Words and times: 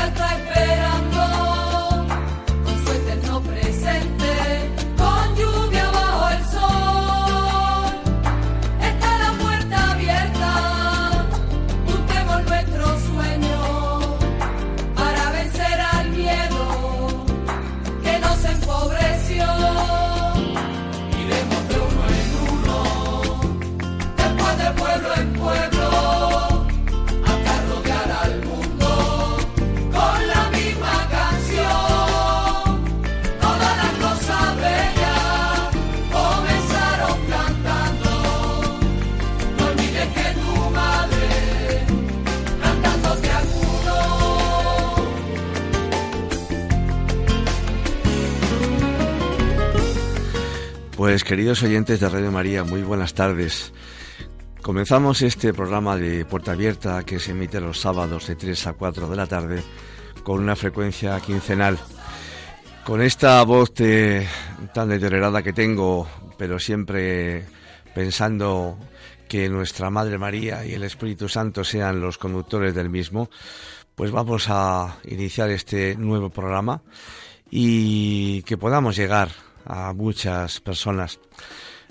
la 0.00 0.89
Pues 51.10 51.24
queridos 51.24 51.60
oyentes 51.64 51.98
de 51.98 52.08
Radio 52.08 52.30
María, 52.30 52.62
muy 52.62 52.82
buenas 52.82 53.14
tardes. 53.14 53.72
Comenzamos 54.62 55.22
este 55.22 55.52
programa 55.52 55.96
de 55.96 56.24
Puerta 56.24 56.52
Abierta 56.52 57.02
que 57.02 57.18
se 57.18 57.32
emite 57.32 57.60
los 57.60 57.80
sábados 57.80 58.28
de 58.28 58.36
3 58.36 58.68
a 58.68 58.72
4 58.74 59.08
de 59.08 59.16
la 59.16 59.26
tarde 59.26 59.60
con 60.22 60.40
una 60.40 60.54
frecuencia 60.54 61.18
quincenal. 61.18 61.80
Con 62.84 63.02
esta 63.02 63.42
voz 63.42 63.72
tan 63.74 64.88
deteriorada 64.88 65.42
que 65.42 65.52
tengo, 65.52 66.06
pero 66.38 66.60
siempre 66.60 67.44
pensando 67.92 68.78
que 69.28 69.48
nuestra 69.48 69.90
Madre 69.90 70.16
María 70.16 70.64
y 70.64 70.74
el 70.74 70.84
Espíritu 70.84 71.28
Santo 71.28 71.64
sean 71.64 72.00
los 72.00 72.18
conductores 72.18 72.72
del 72.72 72.88
mismo, 72.88 73.30
pues 73.96 74.12
vamos 74.12 74.46
a 74.48 74.98
iniciar 75.08 75.50
este 75.50 75.96
nuevo 75.96 76.30
programa 76.30 76.82
y 77.50 78.42
que 78.44 78.56
podamos 78.56 78.94
llegar 78.94 79.49
a 79.64 79.92
muchas 79.92 80.60
personas. 80.60 81.18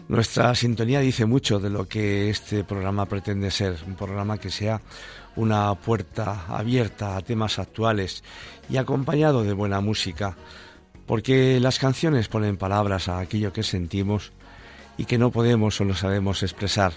Nuestra 0.07 0.55
sintonía 0.55 1.01
dice 1.01 1.25
mucho 1.25 1.59
de 1.59 1.69
lo 1.69 1.87
que 1.87 2.29
este 2.29 2.63
programa 2.63 3.05
pretende 3.05 3.51
ser, 3.51 3.77
un 3.85 3.95
programa 3.95 4.37
que 4.37 4.49
sea 4.49 4.81
una 5.35 5.73
puerta 5.75 6.45
abierta 6.47 7.15
a 7.15 7.21
temas 7.21 7.59
actuales 7.59 8.23
y 8.69 8.77
acompañado 8.77 9.43
de 9.43 9.53
buena 9.53 9.81
música, 9.81 10.35
porque 11.05 11.59
las 11.59 11.79
canciones 11.79 12.27
ponen 12.27 12.57
palabras 12.57 13.07
a 13.07 13.19
aquello 13.19 13.53
que 13.53 13.63
sentimos 13.63 14.31
y 14.97 15.05
que 15.05 15.17
no 15.17 15.31
podemos 15.31 15.79
o 15.79 15.85
no 15.85 15.95
sabemos 15.95 16.43
expresar. 16.43 16.93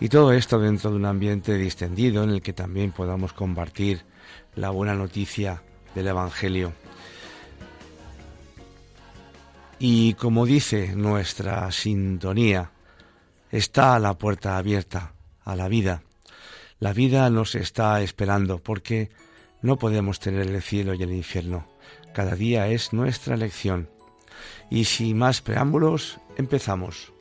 Y 0.00 0.08
todo 0.08 0.32
esto 0.32 0.58
dentro 0.58 0.90
de 0.90 0.96
un 0.96 1.06
ambiente 1.06 1.54
distendido 1.54 2.24
en 2.24 2.30
el 2.30 2.42
que 2.42 2.52
también 2.52 2.92
podamos 2.92 3.32
compartir 3.32 4.04
la 4.56 4.70
buena 4.70 4.94
noticia 4.94 5.62
del 5.94 6.08
Evangelio. 6.08 6.83
Y 9.86 10.14
como 10.14 10.46
dice 10.46 10.96
nuestra 10.96 11.70
sintonía, 11.70 12.70
está 13.50 13.98
la 13.98 14.16
puerta 14.16 14.56
abierta 14.56 15.12
a 15.44 15.54
la 15.56 15.68
vida. 15.68 16.04
La 16.78 16.94
vida 16.94 17.28
nos 17.28 17.54
está 17.54 18.00
esperando 18.00 18.62
porque 18.62 19.10
no 19.60 19.76
podemos 19.76 20.20
tener 20.20 20.46
el 20.46 20.62
cielo 20.62 20.94
y 20.94 21.02
el 21.02 21.12
infierno. 21.12 21.66
Cada 22.14 22.34
día 22.34 22.66
es 22.68 22.94
nuestra 22.94 23.34
elección. 23.34 23.90
Y 24.70 24.86
sin 24.86 25.18
más 25.18 25.42
preámbulos, 25.42 26.18
empezamos. 26.38 27.13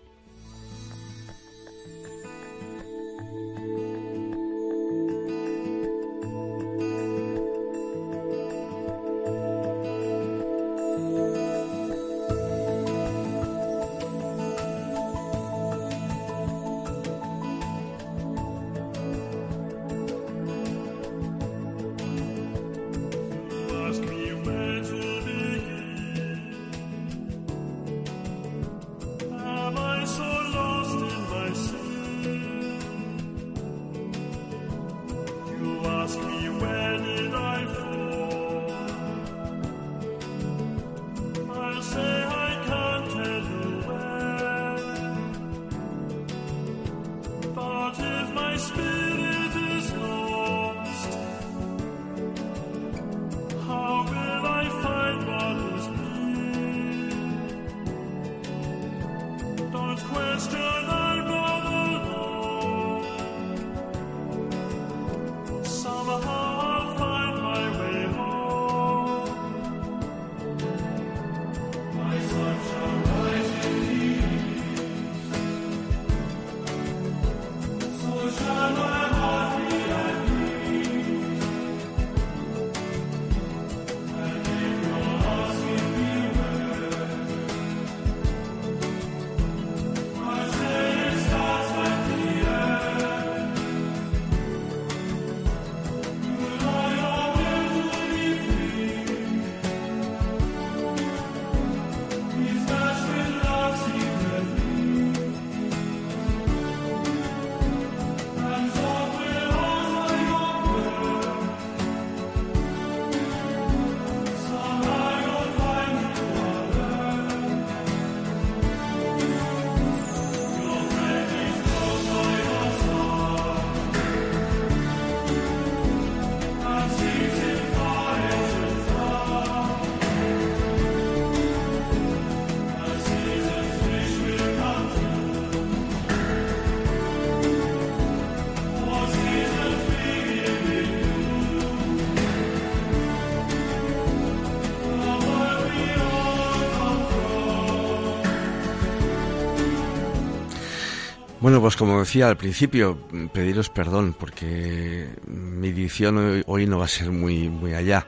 Bueno, 151.44 151.60
pues 151.60 151.76
como 151.76 152.00
decía 152.00 152.30
al 152.30 152.38
principio, 152.38 152.98
pediros 153.34 153.70
perdón 153.70 154.16
porque 154.18 155.10
mi 155.28 155.68
edición 155.68 156.42
hoy, 156.48 156.66
no 156.68 156.78
va 156.78 156.86
a 156.86 156.88
ser 156.88 157.12
muy, 157.12 157.50
muy 157.50 157.74
allá. 157.74 158.08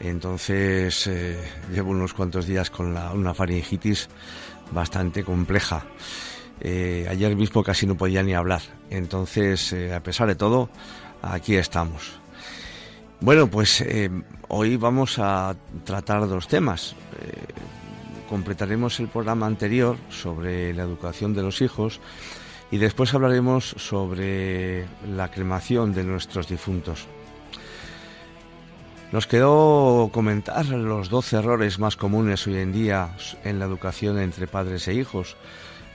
Entonces 0.00 1.06
eh, 1.06 1.38
llevo 1.72 1.92
unos 1.92 2.12
cuantos 2.12 2.44
días 2.44 2.68
con 2.70 2.92
la, 2.92 3.12
una 3.12 3.34
faringitis 3.34 4.08
bastante 4.72 5.22
compleja. 5.22 5.84
Eh, 6.60 7.06
ayer 7.08 7.36
mismo 7.36 7.62
casi 7.62 7.86
no 7.86 7.96
podía 7.96 8.24
ni 8.24 8.34
hablar. 8.34 8.62
Entonces, 8.90 9.72
eh, 9.72 9.94
a 9.94 10.02
pesar 10.02 10.26
de 10.26 10.34
todo, 10.34 10.68
aquí 11.22 11.54
estamos. 11.54 12.18
Bueno, 13.20 13.46
pues 13.46 13.84
hoy 14.48 14.76
vamos 14.76 15.20
a 15.20 15.54
tratar 15.84 16.26
dos 16.26 16.48
temas. 16.48 16.96
completaremos 18.28 18.98
el 18.98 19.06
programa 19.06 19.46
anterior 19.46 19.96
sobre 20.10 20.74
la 20.74 20.82
educación 20.82 21.32
de 21.32 21.42
los 21.42 21.62
hijos 21.62 22.00
y 22.70 22.78
después 22.78 23.14
hablaremos 23.14 23.74
sobre 23.78 24.86
la 25.08 25.30
cremación 25.30 25.94
de 25.94 26.04
nuestros 26.04 26.48
difuntos. 26.48 27.06
Nos 29.12 29.28
quedó 29.28 30.10
comentar 30.12 30.66
los 30.66 31.08
12 31.10 31.36
errores 31.36 31.78
más 31.78 31.96
comunes 31.96 32.46
hoy 32.46 32.56
en 32.56 32.72
día 32.72 33.16
en 33.44 33.60
la 33.60 33.64
educación 33.64 34.18
entre 34.18 34.48
padres 34.48 34.88
e 34.88 34.94
hijos. 34.94 35.36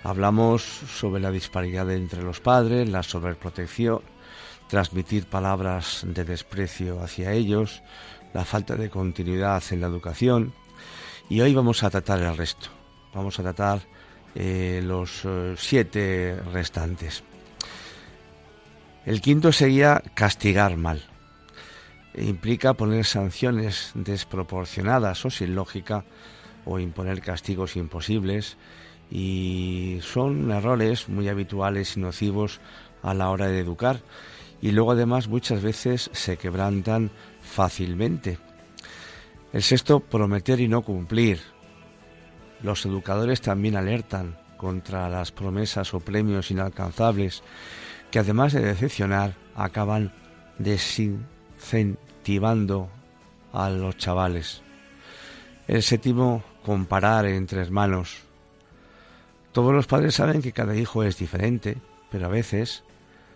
Hablamos 0.03 0.63
sobre 0.63 1.21
la 1.21 1.29
disparidad 1.29 1.91
entre 1.91 2.23
los 2.23 2.39
padres, 2.39 2.89
la 2.89 3.03
sobreprotección, 3.03 4.01
transmitir 4.69 5.25
palabras 5.25 6.03
de 6.07 6.23
desprecio 6.23 7.03
hacia 7.03 7.33
ellos, 7.33 7.83
la 8.33 8.45
falta 8.45 8.77
de 8.77 8.89
continuidad 8.89 9.61
en 9.71 9.81
la 9.81 9.87
educación. 9.87 10.53
Y 11.29 11.41
hoy 11.41 11.53
vamos 11.53 11.83
a 11.83 11.89
tratar 11.89 12.21
el 12.21 12.37
resto. 12.37 12.69
Vamos 13.13 13.37
a 13.39 13.43
tratar 13.43 13.81
eh, 14.35 14.81
los 14.83 15.21
eh, 15.25 15.55
siete 15.57 16.37
restantes. 16.51 17.23
El 19.05 19.21
quinto 19.21 19.51
sería 19.51 20.01
castigar 20.13 20.77
mal. 20.77 21.01
Implica 22.15 22.73
poner 22.73 23.05
sanciones 23.05 23.91
desproporcionadas 23.95 25.25
o 25.25 25.29
sin 25.29 25.55
lógica 25.55 26.05
o 26.65 26.79
imponer 26.79 27.21
castigos 27.21 27.75
imposibles 27.75 28.57
y 29.09 29.99
son 30.01 30.51
errores 30.51 31.09
muy 31.09 31.29
habituales 31.29 31.97
y 31.97 31.99
nocivos 31.99 32.59
a 33.01 33.13
la 33.13 33.29
hora 33.29 33.47
de 33.47 33.59
educar 33.59 34.01
y 34.61 34.71
luego 34.71 34.91
además 34.91 35.27
muchas 35.27 35.61
veces 35.61 36.09
se 36.13 36.37
quebrantan 36.37 37.11
fácilmente. 37.41 38.37
El 39.51 39.63
sexto, 39.63 39.99
prometer 39.99 40.59
y 40.59 40.67
no 40.67 40.83
cumplir. 40.83 41.41
Los 42.63 42.85
educadores 42.85 43.41
también 43.41 43.75
alertan 43.75 44.37
contra 44.57 45.09
las 45.09 45.31
promesas 45.31 45.93
o 45.93 45.99
premios 45.99 46.51
inalcanzables 46.51 47.43
que 48.11 48.19
además 48.19 48.53
de 48.53 48.61
decepcionar 48.61 49.35
acaban 49.55 50.13
desincentivando 50.59 52.89
a 53.53 53.69
los 53.69 53.97
chavales. 53.97 54.61
El 55.67 55.81
séptimo, 55.81 56.43
comparar 56.63 57.25
entre 57.25 57.61
hermanos. 57.61 58.19
Todos 59.51 59.73
los 59.73 59.87
padres 59.87 60.15
saben 60.15 60.41
que 60.41 60.53
cada 60.53 60.75
hijo 60.75 61.03
es 61.03 61.17
diferente, 61.17 61.77
pero 62.11 62.27
a 62.27 62.29
veces 62.29 62.83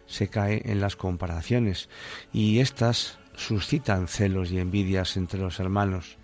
se 0.05 0.27
cae 0.27 0.61
en 0.65 0.79
las 0.79 0.95
comparaciones 0.95 1.89
y 2.31 2.59
éstas 2.59 3.17
suscitan 3.35 4.07
celos 4.07 4.51
y 4.51 4.59
envidias 4.59 5.17
entre 5.17 5.39
los 5.39 5.59
hermanos, 5.59 6.17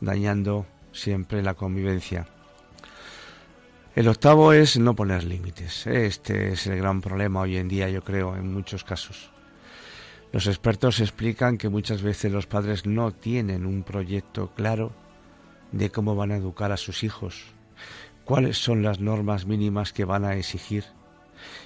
dañando 0.00 0.66
siempre 0.92 1.42
la 1.42 1.54
convivencia. 1.54 2.26
El 3.96 4.08
octavo 4.08 4.52
es 4.52 4.78
no 4.78 4.94
poner 4.94 5.24
límites. 5.24 5.86
Este 5.86 6.52
es 6.52 6.66
el 6.66 6.76
gran 6.76 7.00
problema 7.00 7.40
hoy 7.40 7.56
en 7.56 7.66
día, 7.66 7.88
yo 7.88 8.04
creo, 8.04 8.36
en 8.36 8.52
muchos 8.52 8.84
casos. 8.84 9.30
Los 10.32 10.46
expertos 10.48 11.00
explican 11.00 11.56
que 11.56 11.70
muchas 11.70 12.02
veces 12.02 12.30
los 12.30 12.46
padres 12.46 12.84
no 12.84 13.12
tienen 13.12 13.64
un 13.64 13.84
proyecto 13.84 14.52
claro 14.54 14.92
de 15.72 15.88
cómo 15.88 16.14
van 16.14 16.30
a 16.30 16.36
educar 16.36 16.72
a 16.72 16.76
sus 16.76 17.04
hijos, 17.04 17.44
cuáles 18.26 18.58
son 18.58 18.82
las 18.82 19.00
normas 19.00 19.46
mínimas 19.46 19.94
que 19.94 20.04
van 20.04 20.26
a 20.26 20.36
exigir 20.36 20.84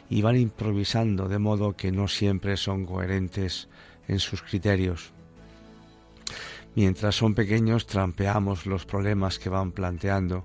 y 0.08 0.22
van 0.22 0.36
improvisando 0.36 1.26
de 1.26 1.40
modo 1.40 1.74
que 1.74 1.90
no 1.90 2.06
siempre 2.06 2.56
son 2.56 2.86
coherentes 2.86 3.68
en 4.06 4.20
sus 4.20 4.40
criterios. 4.42 5.10
Mientras 6.76 7.16
son 7.16 7.34
pequeños 7.34 7.88
trampeamos 7.88 8.66
los 8.66 8.86
problemas 8.86 9.40
que 9.40 9.48
van 9.48 9.72
planteando 9.72 10.44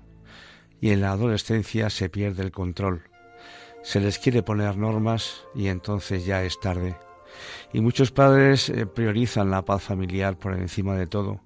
y 0.80 0.90
en 0.90 1.00
la 1.00 1.12
adolescencia 1.12 1.90
se 1.90 2.08
pierde 2.08 2.42
el 2.42 2.52
control. 2.52 3.02
Se 3.82 4.00
les 4.00 4.18
quiere 4.18 4.42
poner 4.42 4.76
normas 4.76 5.44
y 5.54 5.68
entonces 5.68 6.26
ya 6.26 6.42
es 6.42 6.58
tarde. 6.60 6.96
Y 7.72 7.80
muchos 7.80 8.10
padres 8.10 8.68
eh, 8.68 8.86
priorizan 8.86 9.50
la 9.50 9.64
paz 9.64 9.82
familiar 9.82 10.38
por 10.38 10.54
encima 10.54 10.96
de 10.96 11.06
todo 11.06 11.40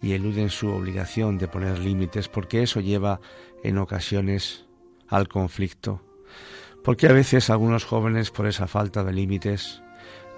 y 0.00 0.12
eluden 0.12 0.50
su 0.50 0.68
obligación 0.68 1.38
de 1.38 1.48
poner 1.48 1.78
límites 1.78 2.28
porque 2.28 2.62
eso 2.62 2.80
lleva 2.80 3.20
en 3.62 3.78
ocasiones 3.78 4.66
al 5.08 5.28
conflicto. 5.28 6.02
Porque 6.82 7.06
a 7.06 7.12
veces 7.12 7.48
algunos 7.48 7.84
jóvenes 7.84 8.30
por 8.30 8.46
esa 8.46 8.66
falta 8.66 9.02
de 9.04 9.14
límites 9.14 9.82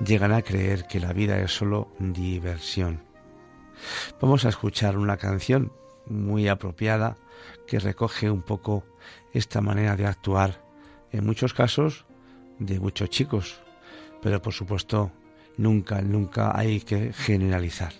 llegan 0.05 0.33
a 0.33 0.43
creer 0.43 0.87
que 0.87 1.01
la 1.01 1.13
vida 1.13 1.41
es 1.41 1.51
solo 1.51 1.89
diversión. 1.99 3.03
Vamos 4.21 4.45
a 4.45 4.51
escuchar 4.51 4.97
una 4.97 5.17
canción 5.17 5.73
muy 6.07 6.49
apropiada 6.49 7.17
que 7.67 7.79
recoge 7.79 8.31
un 8.31 8.43
poco 8.43 8.85
esta 9.33 9.61
manera 9.61 9.97
de 9.97 10.07
actuar, 10.07 10.63
en 11.13 11.25
muchos 11.27 11.55
casos 11.55 12.07
de 12.59 12.81
muchos 12.81 13.11
chicos, 13.11 13.61
pero 14.23 14.41
por 14.41 14.53
supuesto 14.53 15.13
nunca, 15.57 16.01
nunca 16.03 16.57
hay 16.59 16.81
que 16.81 17.13
generalizar. 17.13 17.93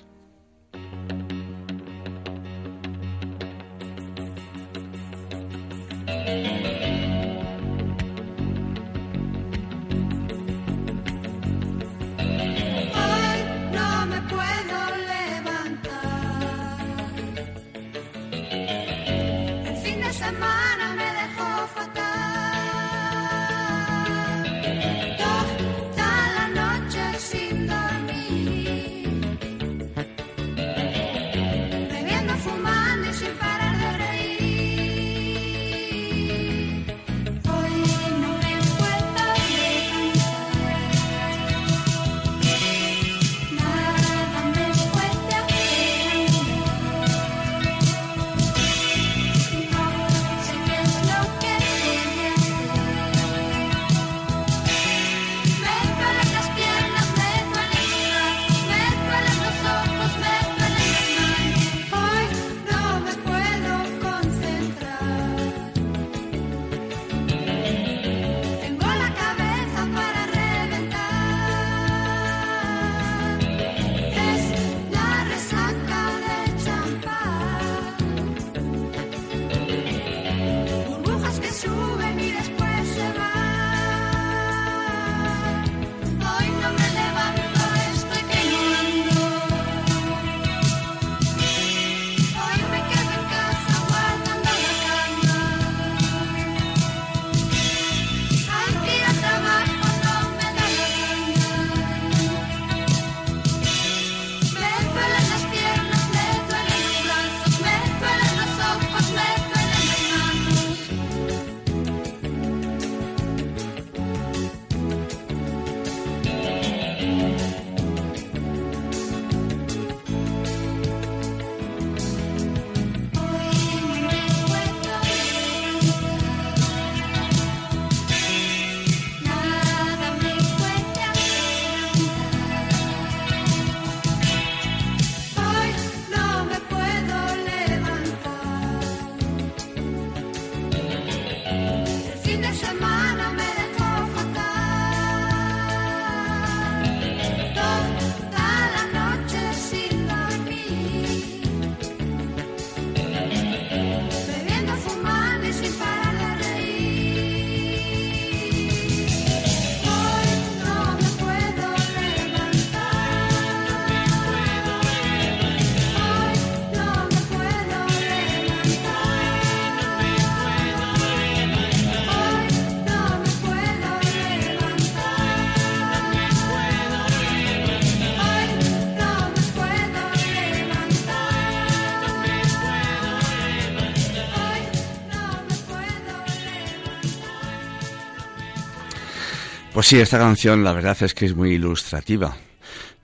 Pues 189.77 189.89
sí, 189.89 190.01
esta 190.01 190.17
canción 190.17 190.65
la 190.65 190.73
verdad 190.73 190.97
es 191.03 191.13
que 191.13 191.27
es 191.27 191.37
muy 191.37 191.51
ilustrativa. 191.51 192.35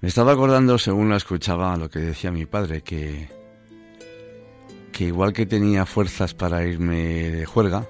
Me 0.01 0.09
estaba 0.09 0.33
acordando, 0.33 0.79
según 0.79 1.11
la 1.11 1.17
escuchaba, 1.17 1.77
lo 1.77 1.91
que 1.91 1.99
decía 1.99 2.33
mi 2.33 2.47
padre, 2.47 2.81
que, 2.81 3.29
que 4.91 5.05
igual 5.05 5.35
que 5.35 5.45
tenía 5.45 5.85
fuerzas 5.85 6.33
para 6.33 6.65
irme 6.65 7.31
de 7.31 7.45
juerga, 7.45 7.87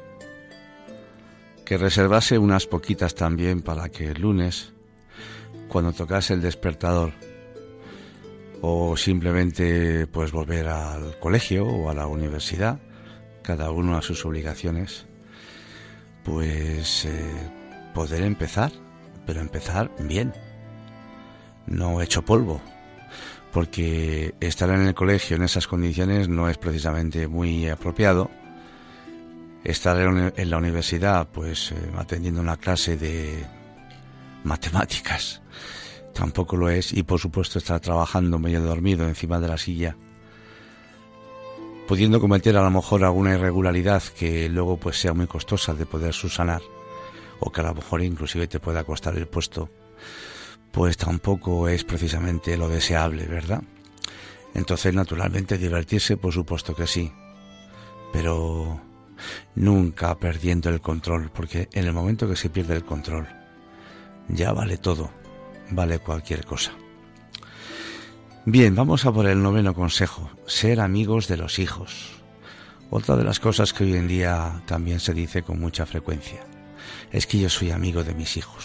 que 1.64 1.78
reservase 1.78 2.38
unas 2.38 2.66
poquitas 2.66 3.14
también 3.14 3.62
para 3.62 3.88
que 3.88 4.10
el 4.10 4.20
lunes, 4.20 4.72
cuando 5.68 5.92
tocase 5.92 6.34
el 6.34 6.42
despertador, 6.42 7.12
o 8.62 8.96
simplemente 8.96 10.08
pues 10.08 10.32
volver 10.32 10.66
al 10.66 11.20
colegio 11.20 11.68
o 11.68 11.88
a 11.88 11.94
la 11.94 12.08
universidad, 12.08 12.80
cada 13.42 13.70
uno 13.70 13.96
a 13.96 14.02
sus 14.02 14.26
obligaciones, 14.26 15.06
pues 16.24 17.04
eh, 17.04 17.61
poder 17.94 18.22
empezar, 18.22 18.72
pero 19.26 19.40
empezar 19.40 19.90
bien, 19.98 20.32
no 21.66 22.00
hecho 22.00 22.22
polvo, 22.22 22.60
porque 23.52 24.34
estar 24.40 24.70
en 24.70 24.86
el 24.86 24.94
colegio 24.94 25.36
en 25.36 25.42
esas 25.42 25.66
condiciones 25.66 26.28
no 26.28 26.48
es 26.48 26.58
precisamente 26.58 27.28
muy 27.28 27.68
apropiado. 27.68 28.30
Estar 29.64 29.96
en 30.36 30.50
la 30.50 30.58
universidad, 30.58 31.28
pues 31.28 31.70
eh, 31.70 31.76
atendiendo 31.96 32.40
una 32.40 32.56
clase 32.56 32.96
de 32.96 33.46
matemáticas, 34.42 35.40
tampoco 36.12 36.56
lo 36.56 36.68
es, 36.68 36.92
y 36.92 37.04
por 37.04 37.20
supuesto 37.20 37.60
estar 37.60 37.78
trabajando 37.78 38.40
medio 38.40 38.60
dormido 38.60 39.06
encima 39.06 39.38
de 39.38 39.46
la 39.46 39.56
silla, 39.58 39.96
pudiendo 41.86 42.20
cometer 42.20 42.56
a 42.56 42.62
lo 42.64 42.70
mejor 42.70 43.04
alguna 43.04 43.34
irregularidad 43.34 44.02
que 44.18 44.48
luego 44.48 44.78
pues 44.78 44.98
sea 44.98 45.12
muy 45.12 45.28
costosa 45.28 45.74
de 45.74 45.86
poder 45.86 46.12
subsanar 46.12 46.62
o 47.44 47.50
que 47.50 47.60
a 47.60 47.64
lo 47.64 47.74
mejor 47.74 48.02
inclusive 48.02 48.46
te 48.46 48.60
pueda 48.60 48.84
costar 48.84 49.16
el 49.16 49.26
puesto, 49.26 49.68
pues 50.70 50.96
tampoco 50.96 51.68
es 51.68 51.84
precisamente 51.84 52.56
lo 52.56 52.68
deseable, 52.68 53.26
¿verdad? 53.26 53.62
Entonces, 54.54 54.94
naturalmente, 54.94 55.58
divertirse, 55.58 56.16
por 56.16 56.32
supuesto 56.32 56.74
que 56.74 56.86
sí, 56.86 57.12
pero 58.12 58.80
nunca 59.56 60.14
perdiendo 60.18 60.70
el 60.70 60.80
control, 60.80 61.30
porque 61.34 61.68
en 61.72 61.86
el 61.86 61.92
momento 61.92 62.28
que 62.28 62.36
se 62.36 62.48
pierde 62.48 62.76
el 62.76 62.84
control, 62.84 63.26
ya 64.28 64.52
vale 64.52 64.76
todo, 64.76 65.10
vale 65.70 65.98
cualquier 65.98 66.44
cosa. 66.44 66.72
Bien, 68.44 68.74
vamos 68.74 69.04
a 69.04 69.12
por 69.12 69.26
el 69.26 69.42
noveno 69.42 69.74
consejo, 69.74 70.30
ser 70.46 70.80
amigos 70.80 71.28
de 71.28 71.38
los 71.38 71.58
hijos. 71.58 72.20
Otra 72.90 73.16
de 73.16 73.24
las 73.24 73.40
cosas 73.40 73.72
que 73.72 73.84
hoy 73.84 73.94
en 73.94 74.06
día 74.06 74.62
también 74.66 75.00
se 75.00 75.14
dice 75.14 75.42
con 75.42 75.58
mucha 75.58 75.86
frecuencia 75.86 76.51
es 77.12 77.26
que 77.26 77.38
yo 77.38 77.50
soy 77.50 77.70
amigo 77.70 78.02
de 78.02 78.14
mis 78.14 78.36
hijos. 78.36 78.64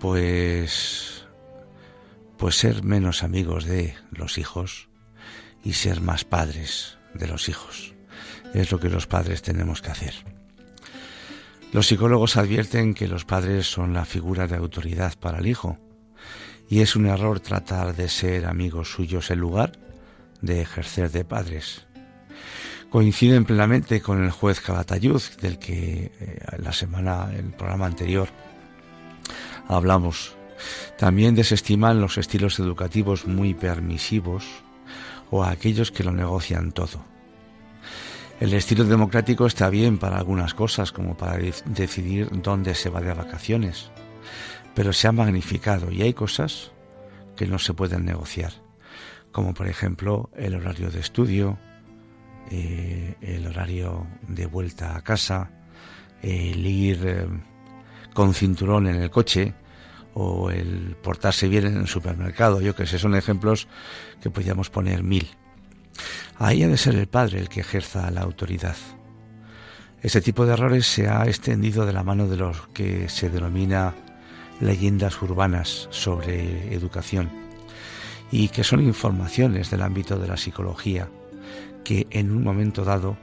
Pues 0.00 1.26
pues 2.36 2.54
ser 2.56 2.84
menos 2.84 3.24
amigos 3.24 3.64
de 3.64 3.96
los 4.12 4.38
hijos 4.38 4.88
y 5.64 5.72
ser 5.72 6.00
más 6.00 6.24
padres 6.24 6.96
de 7.12 7.26
los 7.26 7.48
hijos. 7.48 7.94
Es 8.54 8.70
lo 8.70 8.78
que 8.78 8.88
los 8.88 9.08
padres 9.08 9.42
tenemos 9.42 9.82
que 9.82 9.90
hacer. 9.90 10.14
Los 11.72 11.88
psicólogos 11.88 12.36
advierten 12.36 12.94
que 12.94 13.08
los 13.08 13.24
padres 13.24 13.66
son 13.66 13.92
la 13.92 14.04
figura 14.04 14.46
de 14.46 14.54
autoridad 14.54 15.18
para 15.18 15.38
el 15.38 15.48
hijo 15.48 15.78
y 16.70 16.80
es 16.80 16.94
un 16.94 17.06
error 17.06 17.40
tratar 17.40 17.96
de 17.96 18.08
ser 18.08 18.46
amigos 18.46 18.92
suyos 18.92 19.32
en 19.32 19.40
lugar 19.40 19.72
de 20.40 20.60
ejercer 20.60 21.10
de 21.10 21.24
padres 21.24 21.88
coinciden 22.90 23.44
plenamente 23.44 24.00
con 24.00 24.24
el 24.24 24.30
juez 24.30 24.60
Calatayud, 24.60 25.22
del 25.40 25.58
que 25.58 26.10
eh, 26.20 26.38
la 26.58 26.72
semana, 26.72 27.30
el 27.34 27.52
programa 27.52 27.86
anterior, 27.86 28.28
hablamos. 29.68 30.36
También 30.96 31.34
desestiman 31.34 32.00
los 32.00 32.18
estilos 32.18 32.58
educativos 32.58 33.26
muy 33.26 33.54
permisivos 33.54 34.44
o 35.30 35.44
a 35.44 35.50
aquellos 35.50 35.92
que 35.92 36.04
lo 36.04 36.12
negocian 36.12 36.72
todo. 36.72 37.04
El 38.40 38.54
estilo 38.54 38.84
democrático 38.84 39.46
está 39.46 39.68
bien 39.68 39.98
para 39.98 40.16
algunas 40.16 40.54
cosas, 40.54 40.92
como 40.92 41.16
para 41.16 41.38
decidir 41.66 42.28
dónde 42.42 42.74
se 42.74 42.88
va 42.88 43.00
de 43.00 43.12
vacaciones, 43.12 43.90
pero 44.74 44.92
se 44.92 45.08
ha 45.08 45.12
magnificado 45.12 45.90
y 45.90 46.02
hay 46.02 46.14
cosas 46.14 46.70
que 47.36 47.46
no 47.46 47.58
se 47.58 47.74
pueden 47.74 48.04
negociar, 48.04 48.52
como 49.32 49.54
por 49.54 49.66
ejemplo 49.66 50.30
el 50.36 50.54
horario 50.54 50.90
de 50.90 51.00
estudio, 51.00 51.58
eh, 52.50 53.14
el 53.20 53.46
horario 53.46 54.06
de 54.26 54.46
vuelta 54.46 54.96
a 54.96 55.02
casa, 55.02 55.50
el 56.22 56.64
ir 56.66 57.00
eh, 57.04 57.26
con 58.14 58.34
cinturón 58.34 58.86
en 58.86 58.96
el 58.96 59.10
coche 59.10 59.54
o 60.14 60.50
el 60.50 60.96
portarse 61.02 61.48
bien 61.48 61.66
en 61.66 61.76
el 61.76 61.86
supermercado, 61.86 62.60
yo 62.60 62.74
que 62.74 62.86
sé, 62.86 62.98
son 62.98 63.14
ejemplos 63.14 63.68
que 64.20 64.30
podríamos 64.30 64.70
poner 64.70 65.02
mil. 65.02 65.28
Ahí 66.38 66.62
ha 66.62 66.68
de 66.68 66.76
ser 66.76 66.94
el 66.94 67.08
padre 67.08 67.40
el 67.40 67.48
que 67.48 67.60
ejerza 67.60 68.10
la 68.10 68.22
autoridad. 68.22 68.76
Este 70.00 70.20
tipo 70.20 70.46
de 70.46 70.52
errores 70.52 70.86
se 70.86 71.08
ha 71.08 71.26
extendido 71.26 71.84
de 71.84 71.92
la 71.92 72.04
mano 72.04 72.28
de 72.28 72.36
los 72.36 72.68
que 72.68 73.08
se 73.08 73.30
denomina 73.30 73.94
leyendas 74.60 75.20
urbanas 75.22 75.88
sobre 75.90 76.72
educación 76.72 77.30
y 78.30 78.48
que 78.48 78.64
son 78.64 78.80
informaciones 78.80 79.70
del 79.70 79.82
ámbito 79.82 80.18
de 80.18 80.28
la 80.28 80.36
psicología 80.36 81.08
que 81.84 82.06
en 82.10 82.30
un 82.30 82.42
momento 82.42 82.84
dado 82.84 83.16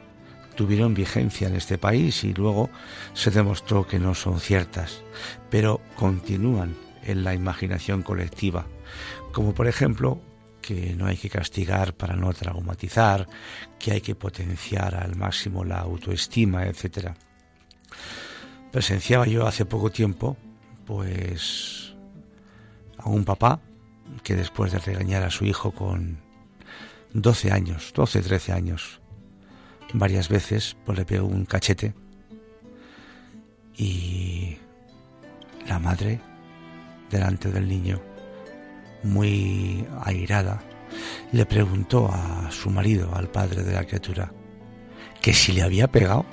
tuvieron 0.55 0.93
vigencia 0.93 1.47
en 1.47 1.55
este 1.55 1.77
país 1.77 2.24
y 2.24 2.33
luego 2.33 2.69
se 3.13 3.31
demostró 3.31 3.85
que 3.85 4.00
no 4.00 4.15
son 4.15 4.39
ciertas, 4.39 5.03
pero 5.50 5.81
continúan 5.95 6.75
en 7.03 7.24
la 7.24 7.33
imaginación 7.33 8.01
colectiva, 8.01 8.65
como 9.31 9.53
por 9.53 9.67
ejemplo 9.67 10.21
que 10.62 10.95
no 10.95 11.05
hay 11.05 11.17
que 11.17 11.29
castigar 11.29 11.93
para 11.93 12.15
no 12.15 12.33
traumatizar, 12.33 13.27
que 13.77 13.91
hay 13.91 14.01
que 14.01 14.15
potenciar 14.15 14.95
al 14.95 15.15
máximo 15.15 15.63
la 15.63 15.79
autoestima, 15.79 16.65
etc. 16.65 17.12
Presenciaba 18.71 19.27
yo 19.27 19.45
hace 19.45 19.65
poco 19.65 19.91
tiempo, 19.91 20.38
pues, 20.85 21.93
a 22.97 23.09
un 23.09 23.25
papá 23.25 23.62
que 24.24 24.35
después 24.35 24.71
de 24.71 24.79
regañar 24.79 25.21
a 25.21 25.29
su 25.29 25.45
hijo 25.45 25.71
con 25.71 26.25
12 27.15 27.51
años, 27.51 27.93
12, 27.95 28.22
13 28.22 28.51
años. 28.51 29.00
Varias 29.93 30.27
veces 30.27 30.75
pues 30.86 30.98
le 30.98 31.05
pegó 31.05 31.25
un 31.25 31.45
cachete 31.45 31.93
y 33.77 34.57
la 35.65 35.79
madre, 35.79 36.19
delante 37.10 37.51
del 37.51 37.69
niño, 37.69 38.01
muy 39.03 39.88
airada, 40.03 40.62
le 41.31 41.45
preguntó 41.45 42.10
a 42.12 42.51
su 42.51 42.69
marido, 42.69 43.15
al 43.15 43.29
padre 43.29 43.63
de 43.63 43.74
la 43.74 43.86
criatura, 43.86 44.31
que 45.22 45.34
si 45.34 45.53
le 45.53 45.63
había 45.63 45.88
pegado. 45.88 46.25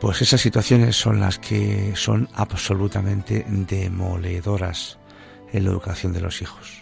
Pues 0.00 0.22
esas 0.22 0.40
situaciones 0.40 0.96
son 0.96 1.20
las 1.20 1.38
que 1.38 1.92
son 1.96 2.28
absolutamente 2.34 3.44
demoledoras 3.46 4.98
en 5.52 5.64
la 5.64 5.70
educación 5.70 6.12
de 6.14 6.20
los 6.22 6.40
hijos. 6.40 6.81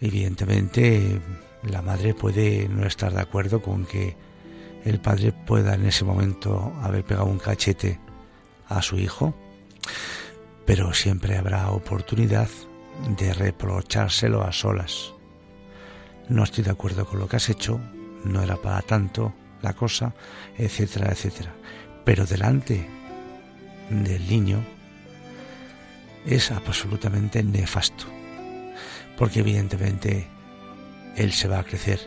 Evidentemente, 0.00 1.20
la 1.62 1.82
madre 1.82 2.14
puede 2.14 2.68
no 2.68 2.86
estar 2.86 3.12
de 3.12 3.20
acuerdo 3.20 3.60
con 3.60 3.84
que 3.84 4.16
el 4.84 5.00
padre 5.00 5.32
pueda 5.32 5.74
en 5.74 5.86
ese 5.86 6.04
momento 6.04 6.72
haber 6.82 7.04
pegado 7.04 7.26
un 7.26 7.38
cachete 7.38 7.98
a 8.68 8.80
su 8.80 8.98
hijo, 8.98 9.34
pero 10.64 10.94
siempre 10.94 11.36
habrá 11.36 11.70
oportunidad 11.70 12.48
de 13.16 13.34
reprochárselo 13.34 14.42
a 14.42 14.52
solas. 14.52 15.12
No 16.28 16.44
estoy 16.44 16.62
de 16.62 16.70
acuerdo 16.70 17.06
con 17.06 17.18
lo 17.18 17.28
que 17.28 17.36
has 17.36 17.48
hecho, 17.48 17.80
no 18.24 18.42
era 18.42 18.56
para 18.56 18.82
tanto 18.82 19.34
la 19.62 19.72
cosa, 19.72 20.14
etcétera, 20.56 21.10
etcétera. 21.10 21.54
Pero 22.04 22.24
delante 22.24 22.86
del 23.90 24.28
niño 24.28 24.64
es 26.24 26.50
absolutamente 26.52 27.42
nefasto 27.42 28.17
porque 29.18 29.40
evidentemente 29.40 30.28
él 31.16 31.32
se 31.32 31.48
va 31.48 31.58
a 31.58 31.64
crecer 31.64 31.98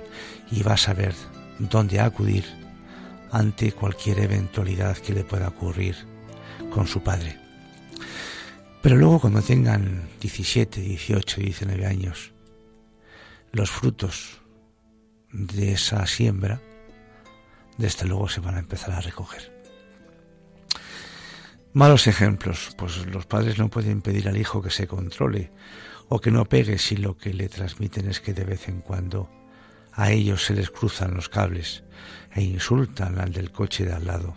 y 0.50 0.64
va 0.64 0.74
a 0.74 0.78
saber 0.78 1.14
dónde 1.60 2.00
acudir 2.00 2.46
ante 3.32 3.74
cualquier 3.74 4.20
eventualidad 4.20 4.98
que 4.98 5.14
le 5.14 5.26
pueda 5.26 5.50
ocurrir 5.50 5.96
con 6.74 6.88
su 6.88 7.04
padre. 7.04 7.38
Pero 8.82 8.96
luego 8.96 9.20
cuando 9.20 9.42
tengan 9.42 10.10
17, 10.22 10.82
18, 10.82 11.42
19 11.42 11.86
años, 11.86 12.32
los 13.52 13.70
frutos 13.70 14.40
de 15.32 15.74
esa 15.74 16.06
siembra, 16.08 16.62
desde 17.78 18.08
luego 18.08 18.30
se 18.30 18.40
van 18.40 18.56
a 18.56 18.60
empezar 18.60 18.92
a 18.92 19.02
recoger. 19.02 19.52
Malos 21.74 22.08
ejemplos, 22.08 22.74
pues 22.78 23.06
los 23.08 23.26
padres 23.26 23.58
no 23.58 23.70
pueden 23.70 24.02
pedir 24.02 24.28
al 24.28 24.38
hijo 24.38 24.62
que 24.62 24.70
se 24.70 24.88
controle 24.88 25.52
o 26.14 26.20
que 26.20 26.30
no 26.30 26.44
pegue 26.44 26.78
si 26.78 26.98
lo 26.98 27.18
que 27.18 27.34
le 27.34 27.48
transmiten 27.48 28.10
es 28.10 28.20
que 28.20 28.34
de 28.34 28.44
vez 28.44 28.68
en 28.68 28.82
cuando 28.82 29.30
a 29.94 30.12
ellos 30.12 30.44
se 30.44 30.54
les 30.54 30.70
cruzan 30.70 31.14
los 31.14 31.30
cables 31.30 31.86
e 32.36 32.42
insultan 32.42 33.18
al 33.18 33.32
del 33.32 33.50
coche 33.50 33.86
de 33.86 33.94
al 33.94 34.08
lado. 34.08 34.36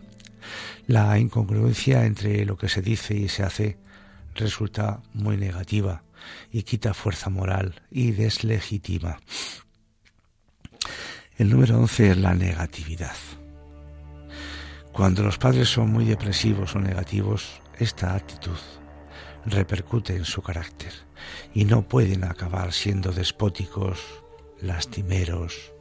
La 0.87 1.18
incongruencia 1.18 2.07
entre 2.07 2.44
lo 2.44 2.57
que 2.57 2.68
se 2.68 2.81
dice 2.81 3.16
y 3.16 3.29
se 3.29 3.42
hace 3.42 3.77
resulta 4.37 5.03
muy 5.14 5.37
negativa 5.37 6.05
y 6.53 6.62
quita 6.62 6.94
fuerza 6.94 7.29
moral 7.29 7.83
y 7.90 8.12
deslegitima. 8.12 9.18
El 11.37 11.51
número 11.51 11.77
11 11.81 12.12
es 12.12 12.18
la 12.18 12.35
negatividad. 12.35 13.16
Cuando 14.92 15.25
los 15.25 15.38
padres 15.38 15.70
son 15.70 15.90
muy 15.90 16.05
depresivos 16.05 16.77
o 16.77 16.79
negativos, 16.79 17.61
esta 17.81 18.14
actitud 18.14 18.59
repercute 19.44 20.14
en 20.14 20.25
su 20.25 20.40
carácter 20.40 20.92
y 21.53 21.65
no 21.65 21.83
pueden 21.83 22.25
acabar 22.25 22.73
siendo 22.73 23.13
despóticos, 23.13 23.99
lastimeros, 24.61 25.73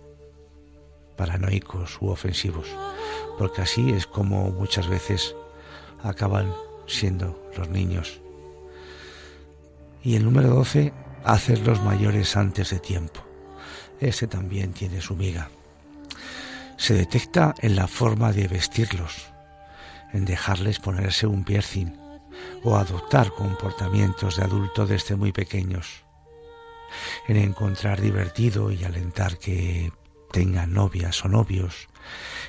paranoicos 1.15 1.97
u 2.01 2.07
ofensivos, 2.07 2.67
porque 3.37 3.61
así 3.61 3.91
es 3.91 4.07
como 4.07 4.51
muchas 4.51 4.87
veces 4.87 5.35
acaban 6.03 6.53
siendo 6.87 7.49
los 7.57 7.69
niños. 7.69 8.19
Y 10.03 10.15
el 10.15 10.25
número 10.25 10.49
12, 10.49 10.91
hacerlos 11.23 11.81
mayores 11.81 12.35
antes 12.35 12.71
de 12.71 12.79
tiempo. 12.79 13.21
Ese 13.99 14.27
también 14.27 14.73
tiene 14.73 14.99
su 14.99 15.15
miga. 15.15 15.49
Se 16.77 16.93
detecta 16.93 17.55
en 17.61 17.75
la 17.77 17.87
forma 17.87 18.33
de 18.33 18.49
vestirlos, 18.49 19.27
en 20.11 20.25
dejarles 20.25 20.79
ponerse 20.79 21.25
un 21.25 21.45
piercing 21.45 22.02
o 22.63 22.77
adoptar 22.77 23.31
comportamientos 23.31 24.37
de 24.37 24.43
adulto 24.43 24.85
desde 24.85 25.15
muy 25.15 25.31
pequeños, 25.31 26.03
en 27.27 27.37
encontrar 27.37 28.01
divertido 28.01 28.71
y 28.71 28.83
alentar 28.83 29.37
que 29.37 29.91
tengan 30.31 30.73
novias 30.73 31.23
o 31.25 31.27
novios, 31.27 31.89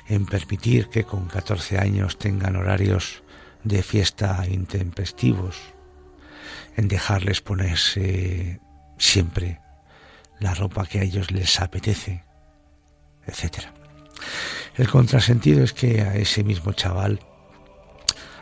en 0.07 0.25
permitir 0.25 0.89
que 0.89 1.03
con 1.03 1.27
14 1.27 1.77
años 1.77 2.17
tengan 2.17 2.55
horarios 2.55 3.23
de 3.63 3.83
fiesta 3.83 4.45
intempestivos, 4.49 5.57
en 6.77 6.87
dejarles 6.87 7.41
ponerse 7.41 8.59
siempre 8.97 9.59
la 10.39 10.53
ropa 10.53 10.85
que 10.85 10.99
a 10.99 11.03
ellos 11.03 11.31
les 11.31 11.59
apetece, 11.59 12.23
etc. 13.25 13.65
El 14.75 14.89
contrasentido 14.89 15.63
es 15.63 15.73
que 15.73 16.01
a 16.01 16.15
ese 16.15 16.43
mismo 16.43 16.73
chaval, 16.73 17.19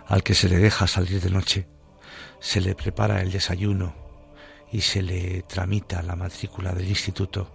al 0.08 0.24
que 0.24 0.34
se 0.34 0.50
le 0.50 0.58
deja 0.58 0.88
salir 0.88 1.22
de 1.22 1.30
noche, 1.30 1.68
se 2.40 2.62
le 2.62 2.76
prepara 2.76 3.22
el 3.22 3.32
desayuno 3.32 3.96
y 4.72 4.82
se 4.82 5.02
le 5.02 5.44
tramita 5.44 6.02
la 6.02 6.16
matrícula 6.16 6.74
del 6.74 6.90
instituto, 6.90 7.52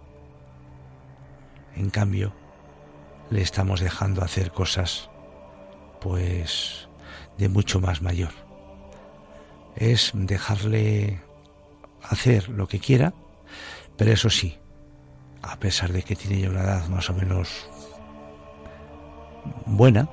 en 1.76 1.90
cambio, 1.90 2.34
le 3.30 3.42
estamos 3.42 3.80
dejando 3.80 4.22
hacer 4.22 4.50
cosas, 4.50 5.10
pues, 6.00 6.88
de 7.36 7.48
mucho 7.48 7.80
más 7.80 8.02
mayor. 8.02 8.32
Es 9.76 10.10
dejarle 10.14 11.22
hacer 12.02 12.48
lo 12.48 12.66
que 12.66 12.80
quiera, 12.80 13.14
pero 13.96 14.12
eso 14.12 14.30
sí, 14.30 14.58
a 15.42 15.58
pesar 15.58 15.92
de 15.92 16.02
que 16.02 16.16
tiene 16.16 16.40
ya 16.40 16.50
una 16.50 16.62
edad 16.62 16.88
más 16.88 17.10
o 17.10 17.14
menos 17.14 17.68
buena, 19.66 20.08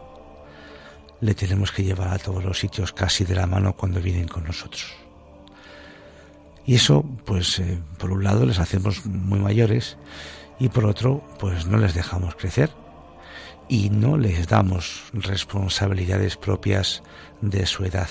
le 1.22 1.34
tenemos 1.34 1.72
que 1.72 1.84
llevar 1.84 2.10
a 2.10 2.20
todos 2.20 2.44
los 2.44 2.60
sitios 2.60 2.92
casi 2.94 3.24
de 3.24 3.36
la 3.36 3.48
mano 3.48 3.76
cuando 3.76 4.02
vienen 4.02 4.28
con 4.28 4.44
nosotros. 4.44 4.94
Y 6.66 6.76
eso, 6.76 7.04
pues, 7.26 7.60
eh, 7.60 7.80
por 7.98 8.12
un 8.12 8.24
lado 8.24 8.46
les 8.46 8.60
hacemos 8.60 9.06
muy 9.06 9.40
mayores 9.40 9.98
y 10.60 10.70
por 10.70 10.86
otro, 10.86 11.24
pues 11.40 11.68
no 11.68 11.78
les 11.78 11.94
dejamos 11.94 12.36
crecer 12.36 12.72
y 13.68 13.90
no 13.90 14.18
les 14.18 14.48
damos 14.48 15.04
responsabilidades 15.14 16.38
propias 16.38 17.04
de 17.42 17.66
su 17.66 17.86
edad. 17.86 18.10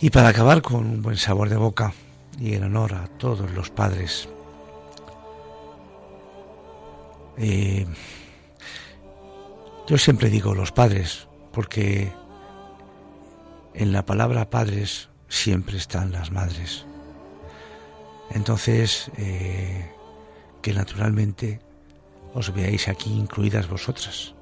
Y 0.00 0.10
para 0.10 0.28
acabar 0.28 0.62
con 0.62 0.86
un 0.86 1.02
buen 1.02 1.16
sabor 1.16 1.48
de 1.48 1.56
boca 1.56 1.92
y 2.38 2.54
en 2.54 2.64
honor 2.64 2.94
a 2.94 3.08
todos 3.18 3.50
los 3.52 3.70
padres, 3.70 4.28
eh, 7.36 7.86
yo 9.86 9.98
siempre 9.98 10.30
digo 10.30 10.54
los 10.54 10.72
padres, 10.72 11.28
porque 11.52 12.12
en 13.74 13.92
la 13.92 14.06
palabra 14.06 14.50
padres 14.50 15.10
siempre 15.28 15.76
están 15.76 16.12
las 16.12 16.30
madres. 16.30 16.86
Entonces, 18.30 19.10
eh, 19.16 19.90
que 20.62 20.72
naturalmente 20.72 21.60
os 22.32 22.52
veáis 22.52 22.88
aquí 22.88 23.12
incluidas 23.12 23.68
vosotras. 23.68 24.34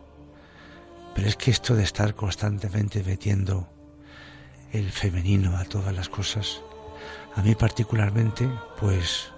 Pero 1.15 1.29
es 1.29 1.37
que 1.37 1.51
esto 1.51 1.75
de 1.75 1.83
estar 1.83 2.15
constantemente 2.15 3.03
metiendo 3.03 3.69
el 4.73 4.91
femenino 4.91 5.57
a 5.57 5.65
todas 5.65 5.95
las 5.95 6.09
cosas, 6.09 6.63
a 7.35 7.43
mí 7.43 7.55
particularmente, 7.55 8.49
pues 8.81 9.31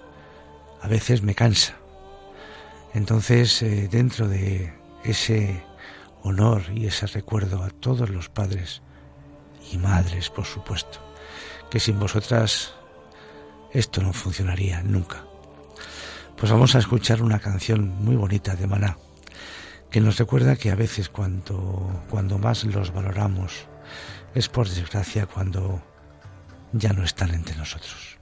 a 0.81 0.87
veces 0.87 1.21
me 1.21 1.35
cansa. 1.35 1.75
Entonces, 2.93 3.61
eh, 3.61 3.89
dentro 3.91 4.27
de 4.27 4.73
ese 5.03 5.61
honor 6.25 6.63
y 6.73 6.87
ese 6.87 7.07
recuerdo 7.07 7.63
a 7.63 7.69
todos 7.69 8.09
los 8.09 8.29
padres 8.29 8.81
y 9.71 9.77
madres, 9.77 10.29
por 10.29 10.45
supuesto, 10.45 10.99
que 11.69 11.79
sin 11.79 11.99
vosotras 11.99 12.73
esto 13.71 14.01
no 14.01 14.11
funcionaría 14.13 14.83
nunca 14.83 15.23
pues 16.37 16.51
vamos 16.51 16.75
a 16.75 16.79
escuchar 16.79 17.21
una 17.21 17.39
canción 17.39 17.87
muy 18.03 18.15
bonita 18.15 18.55
de 18.55 18.67
Maná, 18.67 18.97
que 19.89 20.01
nos 20.01 20.17
recuerda 20.17 20.55
que 20.55 20.71
a 20.71 20.75
veces 20.75 21.09
cuando, 21.09 22.03
cuando 22.09 22.37
más 22.37 22.65
los 22.65 22.93
valoramos 22.93 23.67
es 24.33 24.49
por 24.49 24.67
desgracia 24.67 25.27
cuando 25.27 25.81
ya 26.73 26.91
no 26.91 27.03
están 27.03 27.33
entre 27.33 27.55
nosotros. 27.55 28.17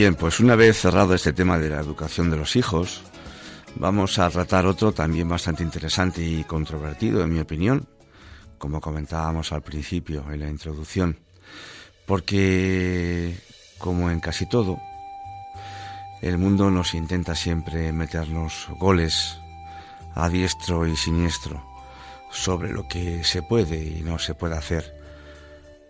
Bien, 0.00 0.14
pues 0.14 0.40
una 0.40 0.56
vez 0.56 0.80
cerrado 0.80 1.12
este 1.12 1.34
tema 1.34 1.58
de 1.58 1.68
la 1.68 1.78
educación 1.78 2.30
de 2.30 2.38
los 2.38 2.56
hijos, 2.56 3.02
vamos 3.74 4.18
a 4.18 4.30
tratar 4.30 4.64
otro 4.64 4.92
también 4.92 5.28
bastante 5.28 5.62
interesante 5.62 6.24
y 6.24 6.42
controvertido, 6.44 7.22
en 7.22 7.30
mi 7.30 7.38
opinión, 7.38 7.86
como 8.56 8.80
comentábamos 8.80 9.52
al 9.52 9.60
principio 9.60 10.24
en 10.32 10.40
la 10.40 10.48
introducción, 10.48 11.18
porque, 12.06 13.38
como 13.76 14.10
en 14.10 14.20
casi 14.20 14.46
todo, 14.46 14.80
el 16.22 16.38
mundo 16.38 16.70
nos 16.70 16.94
intenta 16.94 17.34
siempre 17.34 17.92
meternos 17.92 18.68
goles 18.78 19.38
a 20.14 20.30
diestro 20.30 20.86
y 20.86 20.96
siniestro 20.96 21.62
sobre 22.30 22.72
lo 22.72 22.88
que 22.88 23.22
se 23.22 23.42
puede 23.42 23.84
y 23.84 24.00
no 24.00 24.18
se 24.18 24.32
puede 24.32 24.56
hacer, 24.56 24.94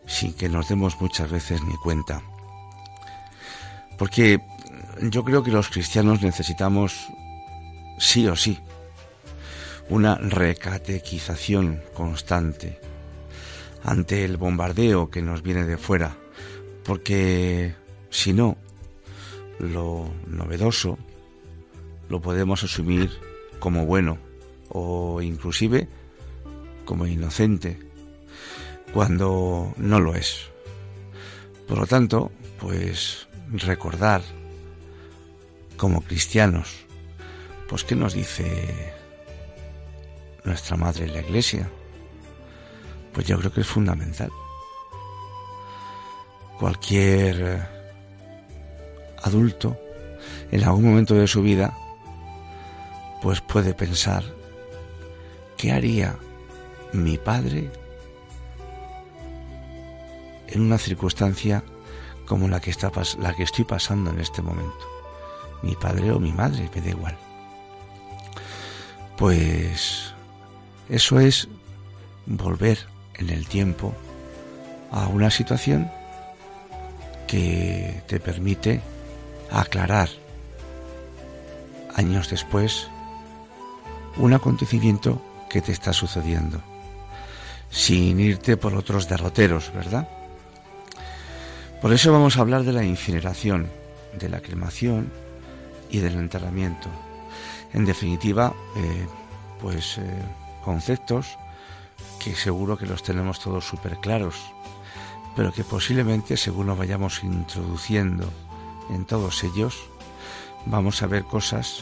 sin 0.05 0.33
que 0.33 0.49
nos 0.49 0.69
demos 0.69 1.01
muchas 1.01 1.31
veces 1.31 1.63
ni 1.63 1.77
cuenta. 1.77 2.21
Porque 4.01 4.41
yo 5.03 5.23
creo 5.25 5.43
que 5.43 5.51
los 5.51 5.69
cristianos 5.69 6.23
necesitamos, 6.23 7.09
sí 7.99 8.27
o 8.29 8.35
sí, 8.35 8.59
una 9.91 10.15
recatequización 10.15 11.83
constante 11.93 12.81
ante 13.85 14.25
el 14.25 14.39
bombardeo 14.39 15.11
que 15.11 15.21
nos 15.21 15.43
viene 15.43 15.67
de 15.67 15.77
fuera, 15.77 16.17
porque 16.83 17.75
si 18.09 18.33
no, 18.33 18.57
lo 19.59 20.11
novedoso 20.27 20.97
lo 22.09 22.23
podemos 22.23 22.65
asumir 22.65 23.11
como 23.59 23.85
bueno 23.85 24.17
o 24.71 25.21
inclusive 25.21 25.89
como 26.87 27.07
inocente 27.07 27.79
cuando 28.95 29.75
no 29.77 30.01
lo 30.01 30.15
es. 30.15 30.47
Por 31.69 31.77
lo 31.81 31.87
tanto, 31.87 32.33
pues 32.59 33.29
recordar 33.53 34.23
como 35.77 36.03
cristianos, 36.03 36.87
pues 37.69 37.85
qué 37.85 37.95
nos 37.95 38.15
dice 38.15 38.93
nuestra 40.45 40.77
madre 40.77 41.09
la 41.09 41.21
iglesia, 41.21 41.69
pues 43.13 43.27
yo 43.27 43.39
creo 43.39 43.53
que 43.53 43.63
es 43.63 43.67
fundamental. 43.67 44.31
Cualquier 46.59 47.67
adulto, 49.23 49.79
en 50.51 50.65
algún 50.65 50.85
momento 50.85 51.15
de 51.15 51.27
su 51.27 51.43
vida, 51.43 51.77
pues 53.23 53.41
puede 53.41 53.75
pensar, 53.75 54.25
¿qué 55.57 55.73
haría 55.73 56.17
mi 56.93 57.19
padre 57.19 57.71
en 60.49 60.63
una 60.63 60.79
circunstancia 60.79 61.63
como 62.31 62.47
la 62.47 62.61
que, 62.61 62.71
está, 62.71 62.93
la 63.19 63.35
que 63.35 63.43
estoy 63.43 63.65
pasando 63.65 64.13
en 64.13 64.21
este 64.21 64.41
momento. 64.41 64.87
Mi 65.63 65.75
padre 65.75 66.13
o 66.13 66.21
mi 66.21 66.31
madre, 66.31 66.71
me 66.73 66.81
da 66.81 66.91
igual. 66.91 67.19
Pues 69.19 70.15
eso 70.89 71.19
es 71.19 71.49
volver 72.27 72.87
en 73.15 73.31
el 73.31 73.49
tiempo 73.49 73.93
a 74.93 75.09
una 75.09 75.29
situación 75.29 75.91
que 77.27 78.01
te 78.07 78.21
permite 78.21 78.81
aclarar 79.51 80.09
años 81.97 82.31
después 82.31 82.87
un 84.19 84.35
acontecimiento 84.35 85.21
que 85.49 85.63
te 85.63 85.73
está 85.73 85.93
sucediendo, 85.93 86.63
sin 87.71 88.21
irte 88.21 88.57
por 88.57 88.77
otros 88.77 89.09
derroteros, 89.09 89.73
¿verdad? 89.75 90.20
Por 91.81 91.95
eso 91.95 92.13
vamos 92.13 92.37
a 92.37 92.43
hablar 92.43 92.65
de 92.65 92.75
la 92.75 92.85
incineración, 92.85 93.67
de 94.19 94.29
la 94.29 94.43
cremación 94.43 95.11
y 95.89 96.01
del 96.01 96.17
enterramiento. 96.17 96.91
En 97.73 97.87
definitiva, 97.87 98.53
eh, 98.77 99.07
pues 99.63 99.97
eh, 99.97 100.03
conceptos 100.63 101.39
que 102.23 102.35
seguro 102.35 102.77
que 102.77 102.85
los 102.85 103.03
tenemos 103.03 103.41
todos 103.41 103.65
súper 103.65 103.97
claros, 103.97 104.37
pero 105.35 105.53
que 105.53 105.65
posiblemente 105.65 106.37
según 106.37 106.67
nos 106.67 106.77
vayamos 106.77 107.25
introduciendo 107.25 108.29
en 108.91 109.07
todos 109.07 109.43
ellos, 109.43 109.81
vamos 110.67 111.03
a 111.03 111.07
ver 111.07 111.25
cosas 111.25 111.81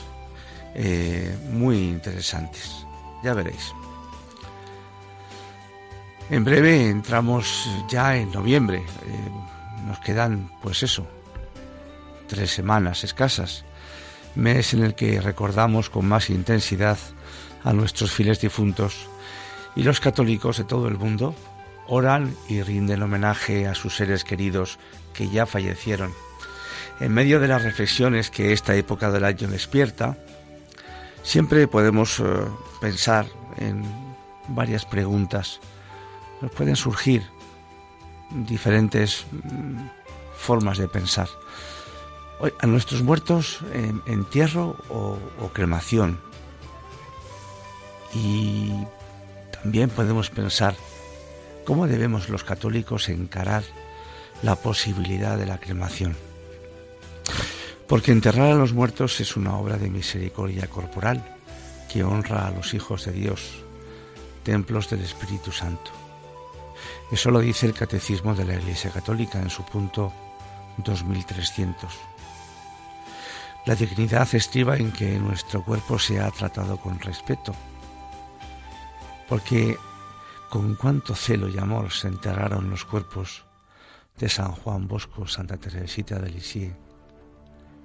eh, 0.77 1.37
muy 1.51 1.77
interesantes. 1.77 2.87
Ya 3.25 3.35
veréis. 3.35 3.75
En 6.31 6.45
breve 6.45 6.89
entramos 6.89 7.69
ya 7.89 8.17
en 8.17 8.31
noviembre 8.31 8.85
nos 9.87 9.99
quedan, 10.01 10.51
pues 10.63 10.83
eso, 10.83 11.07
tres 12.27 12.51
semanas 12.51 13.05
escasas, 13.05 13.65
mes 14.35 14.75
en 14.75 14.83
el 14.83 14.95
que 14.95 15.21
recordamos 15.21 15.91
con 15.91 16.07
más 16.07 16.31
intensidad 16.31 16.99
a 17.65 17.73
nuestros 17.73 18.13
fieles 18.13 18.41
difuntos 18.41 19.09
y 19.75 19.83
los 19.83 20.01
católicos 20.01 20.59
de 20.59 20.65
todo 20.65 20.89
el 20.89 20.99
mundo 20.99 21.35
oran 21.87 22.35
y 22.49 22.63
rinden 22.63 23.03
homenaje 23.03 23.67
a 23.67 23.75
sus 23.75 23.97
seres 23.97 24.25
queridos 24.25 24.79
que 25.15 25.29
ya 25.29 25.47
fallecieron. 25.47 26.13
En 27.01 27.13
medio 27.13 27.41
de 27.41 27.49
las 27.49 27.63
reflexiones 27.63 28.31
que 28.31 28.53
esta 28.53 28.75
época 28.75 29.11
del 29.11 29.25
año 29.25 29.49
despierta, 29.49 30.17
siempre 31.23 31.67
podemos 31.69 32.21
eh, 32.21 32.25
pensar 32.81 33.27
en 33.57 33.85
varias 34.49 34.85
preguntas. 34.85 35.61
Nos 36.41 36.51
pueden 36.53 36.77
surgir 36.77 37.23
diferentes 38.31 39.27
mm, 39.31 39.89
formas 40.37 40.79
de 40.79 40.89
pensar. 40.89 41.29
A 42.61 42.67
nuestros 42.69 43.03
muertos, 43.03 43.61
entierro 44.07 44.77
o, 44.91 45.19
o 45.41 45.49
cremación. 45.49 46.21
Y 48.15 48.73
también 49.61 49.91
podemos 49.91 50.31
pensar 50.31 50.77
cómo 51.67 51.89
debemos 51.89 52.29
los 52.29 52.45
católicos 52.45 53.09
encarar 53.09 53.65
la 54.43 54.55
posibilidad 54.55 55.37
de 55.37 55.47
la 55.47 55.59
cremación. 55.59 56.17
Porque 57.89 58.13
enterrar 58.13 58.53
a 58.53 58.55
los 58.55 58.73
muertos 58.73 59.21
es 59.21 59.37
una 59.37 59.57
obra 59.57 59.79
de 59.79 59.91
misericordia 59.91 60.67
corporal 60.69 61.37
que 61.91 62.05
honra 62.05 62.47
a 62.47 62.51
los 62.51 62.75
hijos 62.75 63.07
de 63.07 63.13
Dios, 63.13 63.65
templos 64.45 64.91
del 64.91 65.01
Espíritu 65.01 65.53
Santo. 65.53 65.91
Eso 67.11 67.31
lo 67.31 67.41
dice 67.41 67.67
el 67.67 67.73
Catecismo 67.73 68.35
de 68.35 68.45
la 68.45 68.55
Iglesia 68.55 68.91
Católica 68.91 69.41
en 69.41 69.49
su 69.49 69.63
punto 69.65 70.13
2300. 70.77 71.91
La 73.65 73.75
dignidad 73.75 74.29
estriba 74.35 74.77
en 74.77 74.93
que 74.93 75.19
nuestro 75.19 75.65
cuerpo 75.65 75.99
sea 75.99 76.31
tratado 76.31 76.77
con 76.77 77.01
respeto, 77.01 77.55
porque 79.27 79.79
con 80.51 80.75
cuánto 80.75 81.15
celo 81.15 81.49
y 81.49 81.59
amor 81.59 81.93
se 81.93 82.09
enterraron 82.09 82.69
los 82.69 82.85
cuerpos 82.85 83.45
de 84.19 84.29
San 84.29 84.53
Juan 84.53 84.87
Bosco, 84.87 85.27
Santa 85.27 85.57
Teresita 85.57 86.19
de 86.19 86.31
Lisieux, 86.31 86.77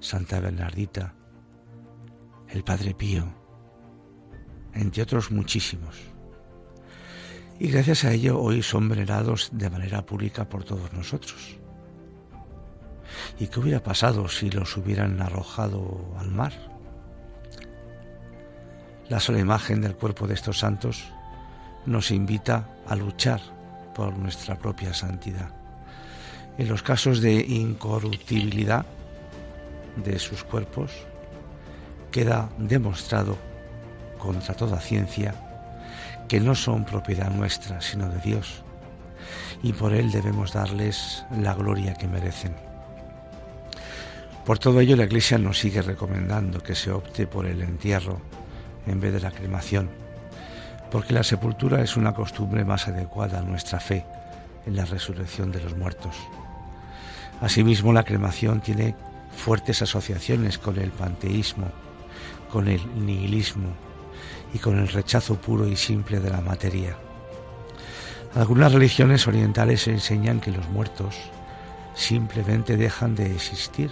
Santa 0.01 0.41
Bernardita, 0.41 1.13
el 2.49 2.63
Padre 2.63 2.93
Pío, 2.93 3.33
entre 4.73 5.03
otros 5.03 5.31
muchísimos 5.31 6.12
y 7.63 7.69
gracias 7.69 8.04
a 8.04 8.12
ello 8.12 8.41
hoy 8.41 8.62
son 8.62 8.89
venerados 8.89 9.47
de 9.54 9.69
manera 9.69 10.06
pública 10.06 10.49
por 10.49 10.65
todos 10.65 10.91
nosotros. 10.91 11.56
¿Y 13.39 13.47
qué 13.47 13.58
hubiera 13.62 13.82
pasado 13.82 14.28
si 14.28 14.49
los 14.49 14.76
hubieran 14.76 15.21
arrojado 15.21 16.13
al 16.19 16.30
mar? 16.30 16.52
La 19.08 19.21
sola 19.21 19.39
imagen 19.39 19.80
del 19.80 19.95
cuerpo 19.95 20.28
de 20.28 20.34
estos 20.34 20.60
santos 20.60 21.06
nos 21.86 22.12
invita 22.12 22.67
a 22.86 22.97
luchar 22.97 23.39
por 23.95 24.17
nuestra 24.17 24.60
propia 24.60 24.93
santidad. 24.93 25.56
En 26.58 26.67
los 26.67 26.84
casos 26.84 27.21
de 27.21 27.34
incorruptibilidad 27.34 28.86
de 30.04 30.19
sus 30.19 30.43
cuerpos, 30.43 30.91
queda 32.12 32.49
demostrado 32.58 33.38
contra 34.19 34.54
toda 34.54 34.82
ciencia 34.82 35.34
que 36.34 36.39
no 36.39 36.56
son 36.56 36.84
propiedad 36.84 37.30
nuestra, 37.30 37.80
sino 37.80 38.10
de 38.10 38.19
Dios, 38.19 38.63
y 39.62 39.72
por 39.72 39.93
Él 39.93 40.12
debemos 40.12 40.52
darles 40.52 41.24
la 41.30 41.54
gloria 41.54 41.93
que 41.93 42.08
merecen. 42.08 42.56
Por 44.43 44.58
todo 44.58 44.80
ello, 44.80 44.96
la 44.96 45.04
Iglesia 45.04 45.38
nos 45.38 45.60
sigue 45.60 45.84
recomendando 45.84 46.63
que 46.63 46.74
se 46.74 46.89
opte 46.89 47.28
por 47.28 47.46
el 47.46 47.62
entierro 47.62 48.19
en 48.88 49.00
vez 49.00 49.13
de 49.13 49.19
la 49.19 49.30
cremación, 49.30 49.91
porque 50.89 51.13
la 51.13 51.22
sepultura 51.22 51.84
es 51.84 51.98
una 51.98 52.15
costumbre 52.15 52.65
más 52.65 52.88
adecuada 52.88 53.38
a 53.38 53.43
nuestra 53.43 53.80
fe 53.80 54.04
en 54.65 54.76
la 54.76 54.86
resurrección 54.86 55.52
de 55.52 55.62
los 55.62 55.78
muertos. 55.78 56.15
Asimismo, 57.41 57.93
la 57.93 58.06
cremación 58.06 58.60
tiene 58.60 58.96
fuertes 59.38 59.84
asociaciones 59.84 60.58
con 60.58 60.80
el 60.80 60.89
panteísmo, 60.89 61.67
con 62.52 62.67
el 62.69 62.82
nihilismo, 63.06 63.76
y 64.54 64.60
con 64.60 64.78
el 64.78 64.88
rechazo 64.88 65.36
puro 65.36 65.68
y 65.68 65.76
simple 65.76 66.20
de 66.20 66.30
la 66.30 66.42
materia. 66.42 66.96
Algunas 68.36 68.72
religiones 68.72 69.28
orientales 69.28 69.88
enseñan 69.88 70.39
que 70.39 70.52
los 70.52 70.68
muertos 70.70 71.16
simplemente 71.96 72.78
dejan 72.78 73.16
de 73.16 73.34
existir 73.36 73.92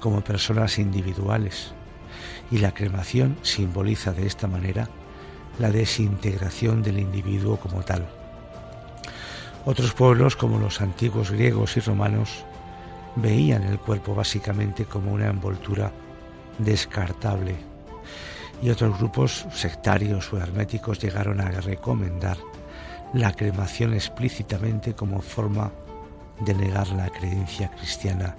como 0.00 0.22
personas 0.22 0.78
individuales 0.78 1.72
y 2.50 2.58
la 2.58 2.72
cremación 2.72 3.36
simboliza 3.42 4.12
de 4.12 4.26
esta 4.26 4.46
manera 4.46 4.88
la 5.58 5.70
desintegración 5.70 6.82
del 6.82 6.98
individuo 6.98 7.56
como 7.58 7.82
tal. 7.82 8.06
Otros 9.64 9.94
pueblos 9.94 10.36
como 10.36 10.58
los 10.58 10.80
antiguos 10.80 11.30
griegos 11.30 11.76
y 11.76 11.80
romanos 11.80 12.44
veían 13.16 13.62
el 13.62 13.78
cuerpo 13.78 14.14
básicamente 14.14 14.84
como 14.84 15.12
una 15.12 15.28
envoltura 15.28 15.92
descartable 16.58 17.73
y 18.62 18.70
otros 18.70 18.98
grupos 18.98 19.46
sectarios 19.52 20.32
o 20.32 20.38
herméticos 20.38 20.98
llegaron 20.98 21.40
a 21.40 21.50
recomendar 21.50 22.38
la 23.12 23.32
cremación 23.32 23.94
explícitamente 23.94 24.94
como 24.94 25.20
forma 25.20 25.72
de 26.40 26.54
negar 26.54 26.88
la 26.88 27.08
creencia 27.10 27.70
cristiana 27.70 28.36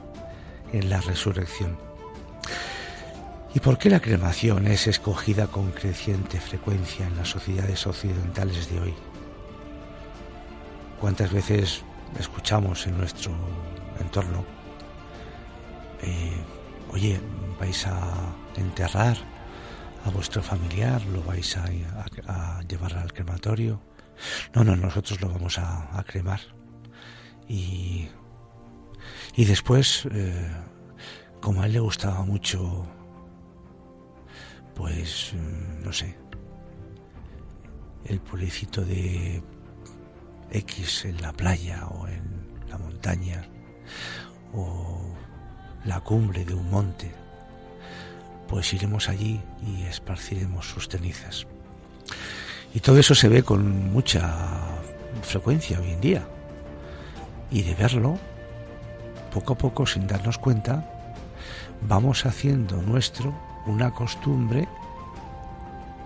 en 0.74 0.90
la 0.90 1.00
resurrección. 1.02 1.78
¿Y 3.54 3.60
por 3.60 3.78
qué 3.78 3.90
la 3.90 4.02
cremación 4.02 4.68
es 4.68 4.88
escogida 4.88 5.48
con 5.48 5.72
creciente 5.72 6.42
frecuencia 6.42 7.08
en 7.08 7.16
las 7.16 7.30
sociedades 7.30 7.88
occidentales 7.88 8.70
de 8.70 8.82
hoy? 8.82 8.94
¿Cuántas 11.00 11.32
veces 11.32 11.84
escuchamos 12.20 12.86
en 12.88 12.98
nuestro 12.98 13.32
entorno, 14.00 14.44
eh, 16.02 16.38
oye, 16.92 17.20
vais 17.60 17.86
a 17.88 17.98
enterrar 18.56 19.18
a 20.06 20.10
vuestro 20.10 20.42
familiar, 20.42 21.04
lo 21.08 21.24
vais 21.24 21.58
a, 21.58 22.62
llevar 22.68 22.94
al 22.98 23.12
crematorio? 23.12 23.82
No, 24.54 24.64
no, 24.64 24.76
nosotros 24.76 25.20
lo 25.22 25.30
vamos 25.30 25.58
a, 25.58 26.04
cremar. 26.08 26.40
Y, 27.48 28.08
y 29.36 29.46
después, 29.46 30.08
eh, 30.12 30.50
como 31.42 31.62
a 31.62 31.66
él 31.66 31.74
le 31.74 31.80
gustaba 31.80 32.24
mucho 32.24 32.88
pues, 34.76 35.34
mm, 35.34 35.84
no 35.84 35.94
sé, 35.94 36.16
el 38.06 38.20
pueblecito 38.20 38.82
de 38.82 39.42
X 40.52 41.06
en 41.06 41.22
la 41.22 41.34
playa 41.34 41.88
o 41.88 42.08
en 42.08 42.24
la 42.70 42.78
montaña 42.78 43.48
o 44.54 45.02
la 45.86 46.02
cumbre 46.02 46.46
de 46.46 46.54
un 46.54 46.70
monte, 46.70 47.12
pues 48.48 48.74
iremos 48.74 49.10
allí 49.10 49.42
y 49.66 49.84
esparciremos 49.84 50.70
sus 50.70 50.88
cenizas. 50.88 51.48
Y 52.74 52.80
todo 52.82 53.00
eso 53.00 53.16
se 53.16 53.30
ve 53.30 53.44
con 53.44 53.92
mucha 53.92 54.34
frecuencia 55.22 55.80
hoy 55.80 55.92
en 55.92 56.02
día. 56.02 56.28
Y 57.52 57.64
de 57.64 57.74
verlo, 57.76 58.18
poco 59.34 59.54
a 59.54 59.58
poco, 59.58 59.86
sin 59.86 60.08
darnos 60.08 60.38
cuenta, 60.38 60.86
vamos 61.88 62.26
haciendo 62.26 62.82
nuestro 62.82 63.34
una 63.66 63.92
costumbre 63.92 64.68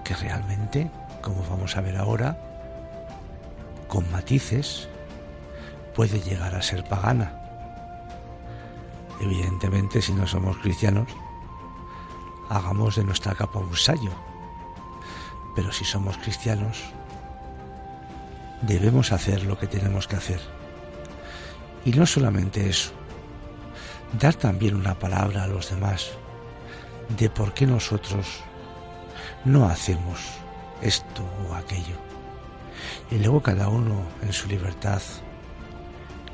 que 0.04 0.16
realmente, 0.16 0.90
como 1.22 1.44
vamos 1.50 1.76
a 1.76 1.82
ver 1.82 1.98
ahora, 1.98 2.38
con 3.88 4.10
matices, 4.12 4.88
puede 5.96 6.20
llegar 6.22 6.56
a 6.56 6.62
ser 6.62 6.84
pagana. 6.84 7.34
Evidentemente, 9.20 10.02
si 10.02 10.14
no 10.14 10.26
somos 10.28 10.58
cristianos, 10.58 11.08
hagamos 12.50 12.96
de 12.96 13.04
nuestra 13.04 13.36
capa 13.36 13.60
un 13.60 13.76
sayo. 13.76 14.12
Pero 15.56 15.72
si 15.72 15.86
somos 15.86 16.18
cristianos, 16.18 16.84
debemos 18.62 19.12
hacer 19.12 19.44
lo 19.44 19.58
que 19.58 19.68
tenemos 19.68 20.08
que 20.08 20.16
hacer. 20.16 20.42
Y 21.86 21.92
no 21.92 22.06
solamente 22.06 22.70
eso, 22.70 22.92
dar 24.20 24.36
también 24.36 24.76
una 24.76 24.98
palabra 24.98 25.44
a 25.44 25.48
los 25.48 25.70
demás 25.70 26.12
de 27.18 27.30
por 27.30 27.54
qué 27.54 27.66
nosotros 27.66 28.42
no 29.46 29.66
hacemos 29.66 30.20
esto 30.82 31.24
o 31.48 31.56
aquello. 31.56 31.98
Y 33.12 33.18
luego 33.18 33.42
cada 33.42 33.70
uno 33.70 34.04
en 34.22 34.34
su 34.34 34.48
libertad 34.48 35.02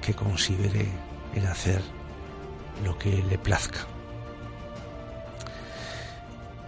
que 0.02 0.14
considere 0.14 0.88
el 1.34 1.46
hacer 1.48 1.82
lo 2.84 2.98
que 2.98 3.24
le 3.24 3.38
plazca. 3.38 3.95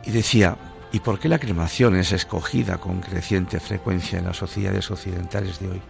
Y 0.08 0.12
decía, 0.12 0.58
¿y 0.94 1.02
por 1.02 1.20
qué 1.20 1.28
la 1.28 1.38
cremación 1.38 1.98
es 1.98 2.14
escogida 2.14 2.78
con 2.78 3.02
creciente 3.02 3.60
frecuencia 3.60 4.18
en 4.18 4.24
las 4.24 4.38
sociedades 4.38 4.90
occidentales 4.90 5.60
de 5.60 5.68
hoy? 5.68 5.82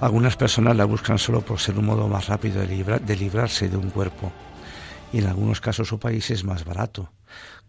Algunas 0.00 0.36
personas 0.36 0.76
la 0.76 0.86
buscan 0.86 1.16
solo 1.16 1.40
por 1.40 1.60
ser 1.60 1.78
un 1.78 1.86
modo 1.86 2.08
más 2.08 2.26
rápido 2.26 2.66
de, 2.66 3.16
librarse 3.16 3.68
de 3.68 3.76
un 3.76 3.90
cuerpo 3.90 4.32
y 5.12 5.18
en 5.18 5.26
algunos 5.26 5.60
casos 5.60 5.86
su 5.86 6.00
país 6.00 6.32
es 6.32 6.42
más 6.42 6.64
barato, 6.64 7.12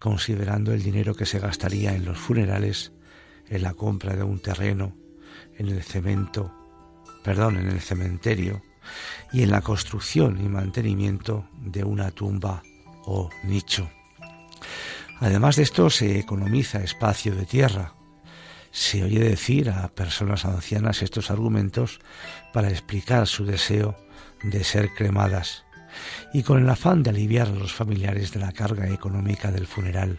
considerando 0.00 0.72
el 0.72 0.82
dinero 0.82 1.14
que 1.14 1.24
se 1.24 1.38
gastaría 1.38 1.94
en 1.94 2.04
los 2.04 2.18
funerales, 2.18 2.90
en 3.48 3.62
la 3.62 3.74
compra 3.74 4.16
de 4.16 4.24
un 4.24 4.40
terreno, 4.40 4.96
en 5.56 5.68
el 5.68 5.84
cemento, 5.84 6.52
perdón, 7.22 7.58
en 7.58 7.68
el 7.68 7.80
cementerio 7.80 8.60
y 9.32 9.44
en 9.44 9.52
la 9.52 9.60
construcción 9.60 10.44
y 10.44 10.48
mantenimiento 10.48 11.46
de 11.60 11.84
una 11.84 12.10
tumba 12.10 12.64
o 13.04 13.30
nicho. 13.44 13.88
Además 15.22 15.54
de 15.54 15.62
esto 15.62 15.88
se 15.88 16.18
economiza 16.18 16.82
espacio 16.82 17.36
de 17.36 17.46
tierra. 17.46 17.94
Se 18.72 19.04
oye 19.04 19.20
decir 19.20 19.70
a 19.70 19.94
personas 19.94 20.44
ancianas 20.44 21.00
estos 21.00 21.30
argumentos 21.30 22.00
para 22.52 22.70
explicar 22.70 23.28
su 23.28 23.44
deseo 23.44 23.96
de 24.42 24.64
ser 24.64 24.92
cremadas 24.94 25.64
y 26.32 26.42
con 26.42 26.60
el 26.60 26.68
afán 26.68 27.04
de 27.04 27.10
aliviar 27.10 27.46
a 27.46 27.52
los 27.52 27.72
familiares 27.72 28.32
de 28.32 28.40
la 28.40 28.50
carga 28.50 28.88
económica 28.88 29.52
del 29.52 29.68
funeral. 29.68 30.18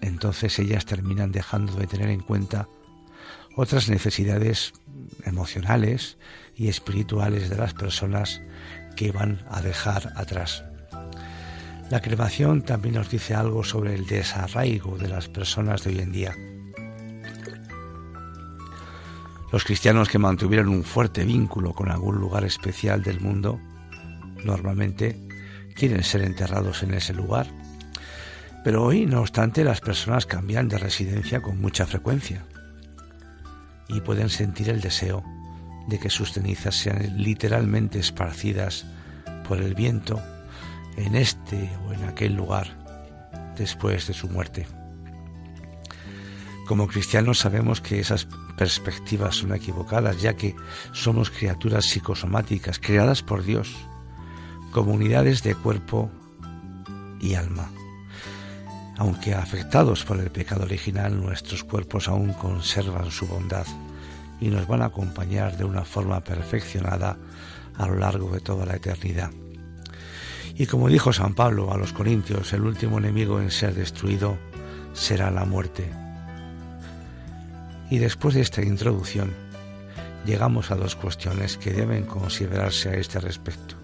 Entonces 0.00 0.60
ellas 0.60 0.86
terminan 0.86 1.32
dejando 1.32 1.74
de 1.74 1.88
tener 1.88 2.08
en 2.08 2.20
cuenta 2.20 2.68
otras 3.56 3.88
necesidades 3.88 4.74
emocionales 5.24 6.18
y 6.54 6.68
espirituales 6.68 7.50
de 7.50 7.56
las 7.56 7.74
personas 7.74 8.42
que 8.94 9.10
van 9.10 9.44
a 9.50 9.60
dejar 9.60 10.12
atrás. 10.14 10.62
La 11.92 12.00
cremación 12.00 12.62
también 12.62 12.94
nos 12.94 13.10
dice 13.10 13.34
algo 13.34 13.62
sobre 13.62 13.94
el 13.94 14.06
desarraigo 14.06 14.96
de 14.96 15.08
las 15.08 15.28
personas 15.28 15.84
de 15.84 15.90
hoy 15.90 15.98
en 15.98 16.10
día. 16.10 16.34
Los 19.52 19.64
cristianos 19.64 20.08
que 20.08 20.16
mantuvieron 20.18 20.70
un 20.70 20.84
fuerte 20.84 21.22
vínculo 21.22 21.74
con 21.74 21.90
algún 21.90 22.16
lugar 22.16 22.44
especial 22.44 23.02
del 23.02 23.20
mundo 23.20 23.60
normalmente 24.42 25.20
quieren 25.74 26.02
ser 26.02 26.22
enterrados 26.22 26.82
en 26.82 26.94
ese 26.94 27.12
lugar. 27.12 27.48
Pero 28.64 28.84
hoy, 28.84 29.04
no 29.04 29.20
obstante, 29.20 29.62
las 29.62 29.82
personas 29.82 30.24
cambian 30.24 30.68
de 30.68 30.78
residencia 30.78 31.42
con 31.42 31.60
mucha 31.60 31.84
frecuencia 31.84 32.42
y 33.88 34.00
pueden 34.00 34.30
sentir 34.30 34.70
el 34.70 34.80
deseo 34.80 35.22
de 35.88 35.98
que 35.98 36.08
sus 36.08 36.32
cenizas 36.32 36.74
sean 36.74 37.22
literalmente 37.22 37.98
esparcidas 37.98 38.86
por 39.46 39.60
el 39.60 39.74
viento 39.74 40.22
en 40.96 41.16
este 41.16 41.70
o 41.88 41.92
en 41.92 42.04
aquel 42.04 42.34
lugar 42.34 42.78
después 43.56 44.06
de 44.06 44.14
su 44.14 44.28
muerte. 44.28 44.66
Como 46.66 46.86
cristianos 46.86 47.38
sabemos 47.38 47.80
que 47.80 48.00
esas 48.00 48.26
perspectivas 48.56 49.36
son 49.36 49.54
equivocadas, 49.54 50.22
ya 50.22 50.34
que 50.34 50.54
somos 50.92 51.30
criaturas 51.30 51.84
psicosomáticas 51.86 52.78
creadas 52.78 53.22
por 53.22 53.42
Dios 53.42 53.74
comunidades 54.72 55.42
de 55.42 55.54
cuerpo 55.54 56.10
y 57.20 57.34
alma. 57.34 57.70
Aunque 58.96 59.34
afectados 59.34 60.04
por 60.04 60.18
el 60.18 60.30
pecado 60.30 60.64
original, 60.64 61.20
nuestros 61.20 61.62
cuerpos 61.62 62.08
aún 62.08 62.32
conservan 62.32 63.10
su 63.10 63.26
bondad 63.26 63.66
y 64.40 64.48
nos 64.48 64.66
van 64.66 64.82
a 64.82 64.86
acompañar 64.86 65.56
de 65.56 65.64
una 65.64 65.84
forma 65.84 66.20
perfeccionada 66.20 67.18
a 67.76 67.86
lo 67.86 67.96
largo 67.96 68.30
de 68.30 68.40
toda 68.40 68.64
la 68.64 68.76
eternidad. 68.76 69.30
Y 70.62 70.66
como 70.66 70.88
dijo 70.88 71.12
San 71.12 71.34
Pablo 71.34 71.72
a 71.72 71.76
los 71.76 71.92
Corintios, 71.92 72.52
el 72.52 72.62
último 72.62 72.98
enemigo 72.98 73.40
en 73.40 73.50
ser 73.50 73.74
destruido 73.74 74.38
será 74.92 75.28
la 75.32 75.44
muerte. 75.44 75.90
Y 77.90 77.98
después 77.98 78.36
de 78.36 78.42
esta 78.42 78.62
introducción, 78.62 79.32
llegamos 80.24 80.70
a 80.70 80.76
dos 80.76 80.94
cuestiones 80.94 81.56
que 81.56 81.72
deben 81.72 82.04
considerarse 82.04 82.90
a 82.90 82.94
este 82.94 83.18
respecto. 83.18 83.74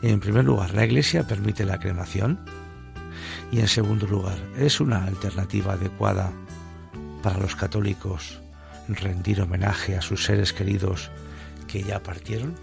En 0.00 0.20
primer 0.20 0.44
lugar, 0.44 0.74
la 0.74 0.84
Iglesia 0.84 1.26
permite 1.26 1.64
la 1.64 1.80
cremación. 1.80 2.38
Y 3.50 3.58
en 3.58 3.66
segundo 3.66 4.06
lugar, 4.06 4.38
¿es 4.58 4.78
una 4.78 5.06
alternativa 5.06 5.72
adecuada 5.72 6.30
para 7.20 7.40
los 7.40 7.56
católicos 7.56 8.38
rendir 8.86 9.40
homenaje 9.40 9.96
a 9.96 10.02
sus 10.02 10.24
seres 10.24 10.52
queridos 10.52 11.10
que 11.66 11.82
ya 11.82 12.00
partieron? 12.00 12.54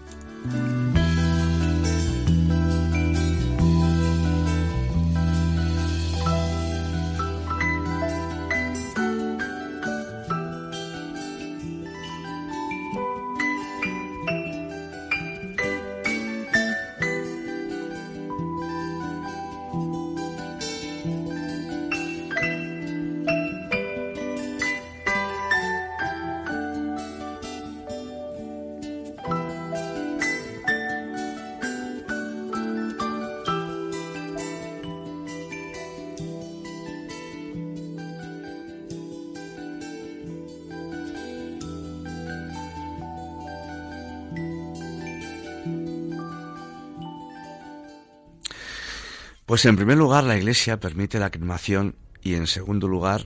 Pues 49.56 49.64
en 49.64 49.76
primer 49.76 49.96
lugar 49.96 50.24
la 50.24 50.36
Iglesia 50.36 50.78
permite 50.78 51.18
la 51.18 51.30
cremación 51.30 51.94
y 52.20 52.34
en 52.34 52.46
segundo 52.46 52.88
lugar, 52.88 53.24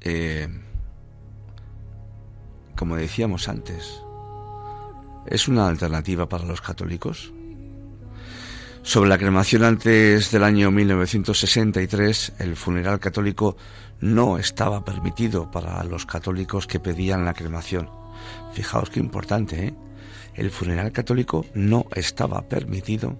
eh, 0.00 0.48
como 2.74 2.96
decíamos 2.96 3.48
antes, 3.48 4.02
es 5.26 5.46
una 5.46 5.68
alternativa 5.68 6.28
para 6.28 6.44
los 6.46 6.60
católicos. 6.60 7.32
Sobre 8.82 9.08
la 9.08 9.16
cremación 9.16 9.62
antes 9.62 10.32
del 10.32 10.42
año 10.42 10.72
1963, 10.72 12.32
el 12.40 12.56
funeral 12.56 12.98
católico 12.98 13.56
no 14.00 14.36
estaba 14.36 14.84
permitido 14.84 15.48
para 15.48 15.84
los 15.84 16.06
católicos 16.06 16.66
que 16.66 16.80
pedían 16.80 17.24
la 17.24 17.34
cremación. 17.34 17.88
Fijaos 18.52 18.90
qué 18.90 18.98
importante, 18.98 19.66
¿eh? 19.66 19.74
El 20.34 20.50
funeral 20.50 20.90
católico 20.90 21.46
no 21.54 21.86
estaba 21.94 22.42
permitido 22.48 23.16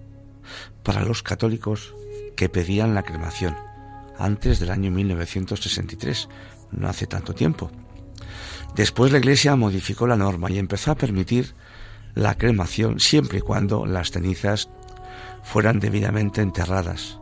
para 0.82 1.04
los 1.04 1.22
católicos 1.22 1.94
que 2.36 2.48
pedían 2.48 2.94
la 2.94 3.02
cremación 3.02 3.56
antes 4.18 4.60
del 4.60 4.70
año 4.70 4.90
1963, 4.90 6.28
no 6.72 6.88
hace 6.88 7.06
tanto 7.06 7.34
tiempo. 7.34 7.70
Después 8.74 9.12
la 9.12 9.18
Iglesia 9.18 9.56
modificó 9.56 10.06
la 10.06 10.16
norma 10.16 10.50
y 10.50 10.58
empezó 10.58 10.90
a 10.90 10.96
permitir 10.96 11.54
la 12.14 12.36
cremación 12.36 13.00
siempre 13.00 13.38
y 13.38 13.42
cuando 13.42 13.86
las 13.86 14.10
cenizas 14.10 14.68
fueran 15.42 15.80
debidamente 15.80 16.40
enterradas 16.40 17.18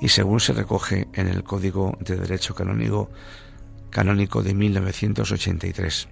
y 0.00 0.08
según 0.08 0.40
se 0.40 0.52
recoge 0.52 1.08
en 1.12 1.28
el 1.28 1.44
Código 1.44 1.96
de 2.00 2.16
Derecho 2.16 2.54
Canónico, 2.54 3.10
canónico 3.90 4.42
de 4.42 4.54
1983, 4.54 6.08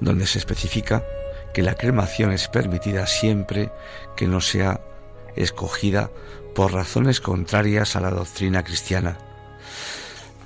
donde 0.00 0.26
se 0.26 0.38
especifica 0.38 1.02
que 1.52 1.62
la 1.62 1.74
cremación 1.74 2.32
es 2.32 2.48
permitida 2.48 3.06
siempre 3.06 3.70
que 4.16 4.26
no 4.26 4.40
sea 4.40 4.80
escogida 5.36 6.10
por 6.54 6.72
razones 6.72 7.20
contrarias 7.20 7.96
a 7.96 8.00
la 8.00 8.10
doctrina 8.10 8.64
cristiana. 8.64 9.18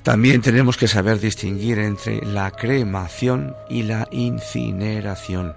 También 0.02 0.42
tenemos 0.42 0.76
que 0.76 0.88
saber 0.88 1.20
distinguir 1.20 1.78
entre 1.78 2.24
la 2.26 2.50
cremación 2.50 3.54
y 3.68 3.84
la 3.84 4.08
incineración, 4.10 5.54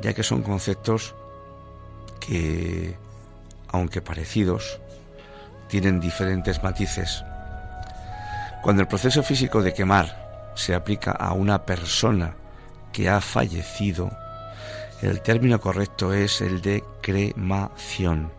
ya 0.00 0.14
que 0.14 0.22
son 0.22 0.42
conceptos 0.42 1.14
que, 2.20 2.96
aunque 3.68 4.00
parecidos, 4.00 4.80
tienen 5.68 6.00
diferentes 6.00 6.62
matices. 6.62 7.24
Cuando 8.62 8.82
el 8.82 8.88
proceso 8.88 9.24
físico 9.24 9.60
de 9.60 9.74
quemar 9.74 10.52
se 10.54 10.74
aplica 10.74 11.10
a 11.10 11.32
una 11.32 11.66
persona 11.66 12.36
que 12.92 13.08
ha 13.08 13.20
fallecido, 13.20 14.10
el 15.02 15.20
término 15.20 15.60
correcto 15.60 16.12
es 16.12 16.40
el 16.40 16.60
de 16.60 16.84
cremación. 17.02 18.32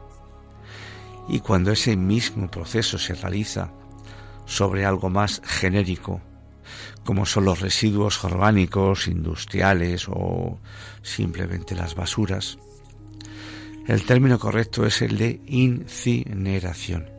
Y 1.28 1.41
cuando 1.41 1.72
ese 1.72 1.97
mismo 1.97 2.49
proceso 2.49 2.97
se 2.97 3.14
realiza 3.16 3.72
sobre 4.45 4.86
algo 4.86 5.09
más 5.09 5.41
genérico, 5.43 6.22
como 7.03 7.26
son 7.26 7.45
los 7.45 7.59
residuos 7.59 8.24
orgánicos, 8.24 9.07
industriales 9.07 10.07
o 10.09 10.59
simplemente 11.01 11.76
las 11.76 11.95
basuras, 11.95 12.57
el 13.86 14.05
término 14.05 14.39
correcto 14.39 14.86
es 14.86 15.01
el 15.01 15.18
de 15.18 15.41
incineración. 15.45 17.09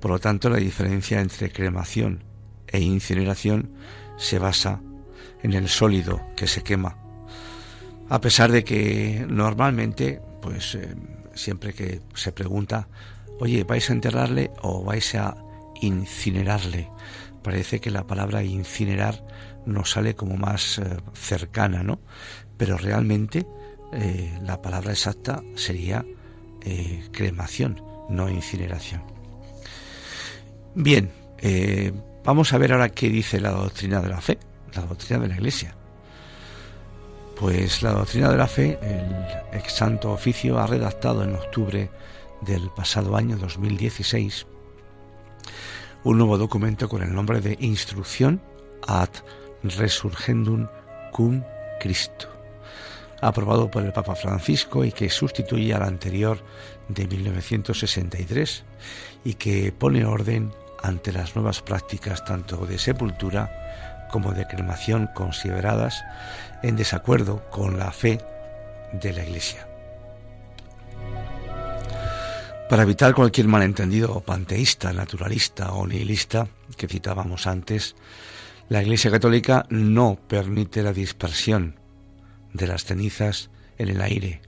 Por 0.00 0.10
lo 0.10 0.18
tanto, 0.18 0.50
la 0.50 0.58
diferencia 0.58 1.20
entre 1.20 1.52
cremación 1.52 2.24
e 2.66 2.80
incineración 2.80 3.70
se 4.16 4.40
basa 4.40 4.80
en 5.44 5.52
el 5.52 5.68
sólido 5.68 6.20
que 6.36 6.48
se 6.48 6.62
quema. 6.62 7.03
A 8.08 8.20
pesar 8.20 8.52
de 8.52 8.64
que 8.64 9.24
normalmente, 9.28 10.20
pues 10.42 10.74
eh, 10.74 10.94
siempre 11.34 11.72
que 11.72 12.02
se 12.14 12.32
pregunta, 12.32 12.88
oye, 13.40 13.64
¿vais 13.64 13.88
a 13.88 13.94
enterrarle 13.94 14.50
o 14.62 14.84
vais 14.84 15.14
a 15.14 15.36
incinerarle? 15.80 16.90
Parece 17.42 17.80
que 17.80 17.90
la 17.90 18.06
palabra 18.06 18.42
incinerar 18.42 19.24
nos 19.64 19.92
sale 19.92 20.14
como 20.14 20.36
más 20.36 20.78
eh, 20.78 20.96
cercana, 21.14 21.82
¿no? 21.82 21.98
Pero 22.58 22.76
realmente 22.76 23.46
eh, 23.92 24.38
la 24.42 24.60
palabra 24.60 24.92
exacta 24.92 25.42
sería 25.54 26.04
cremación, 27.12 27.82
no 28.08 28.30
incineración. 28.30 29.02
Bien, 30.74 31.10
vamos 32.24 32.54
a 32.54 32.58
ver 32.58 32.72
ahora 32.72 32.88
qué 32.88 33.10
dice 33.10 33.38
la 33.38 33.50
doctrina 33.50 34.00
de 34.00 34.08
la 34.08 34.22
fe, 34.22 34.38
la 34.74 34.80
doctrina 34.80 35.20
de 35.20 35.28
la 35.28 35.34
Iglesia. 35.34 35.74
Pues 37.36 37.82
la 37.82 37.92
doctrina 37.92 38.30
de 38.30 38.36
la 38.36 38.46
fe, 38.46 38.78
el 38.80 39.58
ex 39.58 39.72
santo 39.72 40.12
oficio 40.12 40.58
ha 40.58 40.66
redactado 40.66 41.24
en 41.24 41.34
octubre 41.34 41.90
del 42.42 42.70
pasado 42.70 43.16
año 43.16 43.36
2016 43.36 44.46
un 46.04 46.18
nuevo 46.18 46.36
documento 46.36 46.88
con 46.88 47.02
el 47.02 47.14
nombre 47.14 47.40
de 47.40 47.56
Instrucción 47.60 48.42
ad 48.86 49.08
Resurgendum 49.62 50.68
cum 51.12 51.42
Cristo, 51.80 52.28
aprobado 53.22 53.70
por 53.70 53.82
el 53.82 53.92
Papa 53.92 54.14
Francisco 54.14 54.84
y 54.84 54.92
que 54.92 55.08
sustituye 55.08 55.72
al 55.72 55.82
anterior 55.82 56.38
de 56.88 57.06
1963 57.06 58.64
y 59.24 59.34
que 59.34 59.72
pone 59.72 60.04
orden 60.04 60.52
ante 60.82 61.10
las 61.10 61.34
nuevas 61.34 61.62
prácticas 61.62 62.22
tanto 62.24 62.66
de 62.66 62.78
sepultura 62.78 63.63
como 64.10 64.32
de 64.32 64.46
cremación 64.46 65.08
consideradas 65.14 66.04
en 66.62 66.76
desacuerdo 66.76 67.48
con 67.50 67.78
la 67.78 67.92
fe 67.92 68.18
de 68.92 69.12
la 69.12 69.24
Iglesia. 69.24 69.66
Para 72.68 72.84
evitar 72.84 73.14
cualquier 73.14 73.46
malentendido 73.46 74.20
panteísta, 74.20 74.92
naturalista 74.92 75.72
o 75.72 75.86
nihilista 75.86 76.48
que 76.76 76.88
citábamos 76.88 77.46
antes, 77.46 77.94
la 78.68 78.82
Iglesia 78.82 79.10
Católica 79.10 79.66
no 79.68 80.18
permite 80.26 80.82
la 80.82 80.92
dispersión 80.92 81.78
de 82.54 82.66
las 82.66 82.84
cenizas 82.84 83.50
en 83.76 83.90
el 83.90 84.00
aire, 84.00 84.40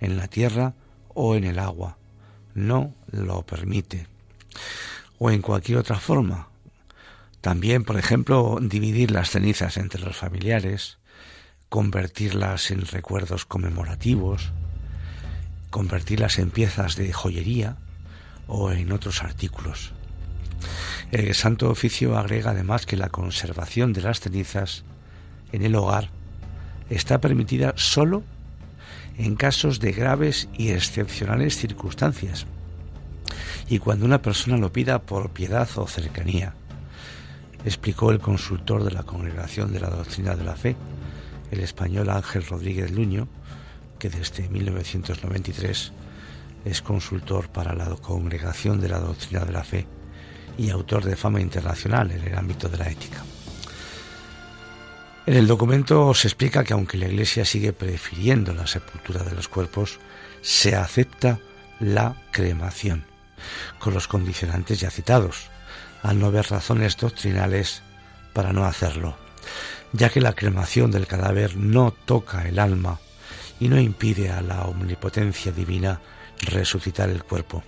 en 0.00 0.16
la 0.16 0.26
tierra 0.26 0.74
o 1.14 1.36
en 1.36 1.44
el 1.44 1.58
agua. 1.58 1.96
No 2.54 2.94
lo 3.12 3.46
permite 3.46 4.08
o 5.18 5.30
en 5.30 5.40
cualquier 5.40 5.78
otra 5.78 6.00
forma. 6.00 6.49
También, 7.40 7.84
por 7.84 7.98
ejemplo, 7.98 8.58
dividir 8.60 9.10
las 9.10 9.30
cenizas 9.30 9.76
entre 9.76 10.02
los 10.02 10.16
familiares, 10.16 10.98
convertirlas 11.68 12.70
en 12.70 12.86
recuerdos 12.86 13.46
conmemorativos, 13.46 14.52
convertirlas 15.70 16.38
en 16.38 16.50
piezas 16.50 16.96
de 16.96 17.12
joyería 17.12 17.76
o 18.46 18.72
en 18.72 18.92
otros 18.92 19.22
artículos. 19.22 19.92
El 21.12 21.34
Santo 21.34 21.70
Oficio 21.70 22.18
agrega 22.18 22.50
además 22.50 22.86
que 22.86 22.96
la 22.96 23.08
conservación 23.08 23.92
de 23.92 24.02
las 24.02 24.20
cenizas 24.20 24.84
en 25.52 25.62
el 25.62 25.74
hogar 25.74 26.10
está 26.90 27.20
permitida 27.20 27.72
sólo 27.76 28.22
en 29.16 29.36
casos 29.36 29.80
de 29.80 29.92
graves 29.92 30.48
y 30.56 30.70
excepcionales 30.70 31.56
circunstancias 31.56 32.46
y 33.68 33.78
cuando 33.78 34.04
una 34.04 34.20
persona 34.20 34.56
lo 34.56 34.72
pida 34.72 35.00
por 35.02 35.30
piedad 35.30 35.68
o 35.76 35.86
cercanía, 35.86 36.54
explicó 37.64 38.10
el 38.10 38.20
consultor 38.20 38.84
de 38.84 38.90
la 38.90 39.02
Congregación 39.02 39.72
de 39.72 39.80
la 39.80 39.90
Doctrina 39.90 40.34
de 40.34 40.44
la 40.44 40.56
Fe, 40.56 40.76
el 41.50 41.60
español 41.60 42.10
Ángel 42.10 42.46
Rodríguez 42.46 42.90
Luño, 42.90 43.28
que 43.98 44.08
desde 44.08 44.48
1993 44.48 45.92
es 46.64 46.82
consultor 46.82 47.48
para 47.48 47.74
la 47.74 47.86
Congregación 47.96 48.80
de 48.80 48.88
la 48.88 48.98
Doctrina 48.98 49.44
de 49.44 49.52
la 49.52 49.64
Fe 49.64 49.86
y 50.58 50.70
autor 50.70 51.04
de 51.04 51.16
fama 51.16 51.40
internacional 51.40 52.10
en 52.10 52.22
el 52.22 52.36
ámbito 52.36 52.68
de 52.68 52.78
la 52.78 52.88
ética. 52.88 53.24
En 55.26 55.34
el 55.36 55.46
documento 55.46 56.12
se 56.14 56.28
explica 56.28 56.64
que 56.64 56.72
aunque 56.72 56.96
la 56.96 57.06
Iglesia 57.06 57.44
sigue 57.44 57.72
prefiriendo 57.72 58.54
la 58.54 58.66
sepultura 58.66 59.22
de 59.22 59.34
los 59.34 59.48
cuerpos, 59.48 60.00
se 60.40 60.74
acepta 60.74 61.38
la 61.78 62.16
cremación 62.32 63.04
con 63.78 63.94
los 63.94 64.08
condicionantes 64.08 64.80
ya 64.80 64.90
citados, 64.90 65.49
al 66.02 66.18
no 66.18 66.26
haber 66.26 66.50
razones 66.50 66.96
doctrinales 66.96 67.82
para 68.32 68.52
no 68.52 68.64
hacerlo, 68.64 69.16
ya 69.92 70.08
que 70.08 70.20
la 70.20 70.34
cremación 70.34 70.90
del 70.90 71.06
cadáver 71.06 71.56
no 71.56 71.92
toca 71.92 72.46
el 72.48 72.58
alma 72.58 73.00
y 73.58 73.68
no 73.68 73.78
impide 73.78 74.30
a 74.30 74.40
la 74.40 74.64
omnipotencia 74.64 75.52
divina 75.52 76.00
resucitar 76.40 77.10
el 77.10 77.24
cuerpo. 77.24 77.62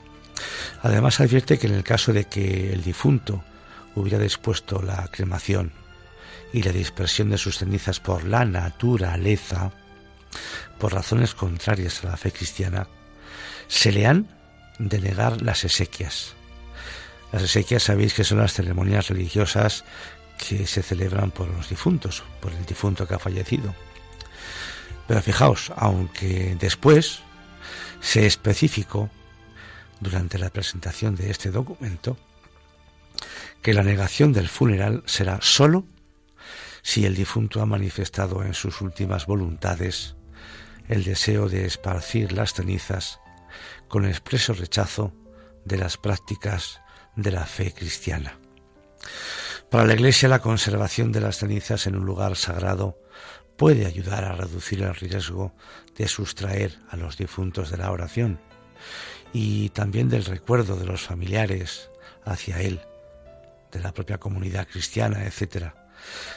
Además 0.83 1.21
advierte 1.21 1.59
que 1.59 1.67
en 1.67 1.75
el 1.75 1.85
caso 1.85 2.13
de 2.13 2.25
que 2.25 2.73
el 2.73 2.83
difunto 2.83 3.45
hubiera 3.95 4.19
dispuesto 4.19 4.81
la 4.83 5.07
cremación 5.09 5.73
y 6.53 6.63
la 6.63 6.73
dispersión 6.73 7.31
de 7.31 7.39
sus 7.39 7.59
cenizas 7.59 8.01
por 8.01 8.25
la 8.25 8.45
naturaleza, 8.45 9.73
por 10.79 10.93
razones 10.95 11.35
contrarias 11.35 12.03
a 12.05 12.09
la 12.09 12.17
fe 12.17 12.33
cristiana, 12.33 12.89
se 13.69 13.93
le 13.93 14.07
han 14.07 14.29
de 14.79 14.99
negar 15.01 15.43
las 15.43 15.65
exequias. 15.65 16.35
Las 17.33 17.43
exequias 17.43 17.83
sabéis 17.83 18.15
que 18.15 18.25
son 18.25 18.39
las 18.39 18.53
ceremonias 18.53 19.09
religiosas 19.09 19.85
que 20.39 20.67
se 20.67 20.83
celebran 20.83 21.31
por 21.31 21.49
los 21.49 21.69
difuntos, 21.69 22.23
por 22.41 22.53
el 22.53 22.67
difunto 22.67 23.07
que 23.09 23.15
ha 23.15 23.19
fallecido. 23.19 23.75
Pero 25.09 25.23
fijaos, 25.23 25.73
aunque 25.77 26.57
después 26.61 27.21
se 28.01 28.27
especificó 28.27 29.11
durante 30.01 30.39
la 30.39 30.51
presentación 30.51 31.15
de 31.15 31.31
este 31.31 31.51
documento 31.51 32.19
que 33.63 33.73
la 33.73 33.85
negación 33.85 34.33
del 34.33 34.49
funeral 34.49 35.03
será 35.07 35.39
sólo 35.41 35.87
si 36.83 37.07
el 37.07 37.15
difunto 37.15 37.63
ha 37.63 37.67
manifestado 37.67 38.43
en 38.43 38.55
sus 38.55 38.81
últimas 38.81 39.27
voluntades 39.27 40.17
el 40.89 41.05
deseo 41.05 41.49
de 41.49 41.65
esparcir 41.65 42.33
las 42.33 42.55
cenizas 42.55 43.21
con 43.87 44.05
expreso 44.05 44.53
rechazo 44.53 45.13
de 45.65 45.79
las 45.79 45.97
prácticas 45.97 46.81
de 47.17 47.31
la 47.31 47.47
fe 47.47 47.73
cristiana. 47.73 48.39
Para 49.71 49.87
la 49.87 49.95
Iglesia 49.95 50.29
la 50.29 50.41
conservación 50.41 51.13
de 51.13 51.21
las 51.21 51.39
cenizas 51.39 51.87
en 51.87 51.97
un 51.97 52.05
lugar 52.05 52.37
sagrado 52.37 52.99
puede 53.57 53.87
ayudar 53.87 54.25
a 54.25 54.33
reducir 54.33 54.83
el 54.83 54.95
riesgo 54.95 55.55
de 55.97 56.09
sustraer 56.09 56.79
a 56.91 56.97
los 56.97 57.17
difuntos 57.17 57.71
de 57.71 57.79
la 57.79 57.91
oración 57.91 58.41
y 59.33 59.71
también 59.71 60.09
del 60.09 60.25
recuerdo 60.25 60.77
de 60.77 60.85
los 60.85 61.03
familiares 61.03 61.91
hacia 62.25 62.61
él, 62.61 62.81
de 63.71 63.81
la 63.81 63.93
propia 63.93 64.19
comunidad 64.19 64.69
cristiana, 64.69 65.25
etc. 65.25 65.73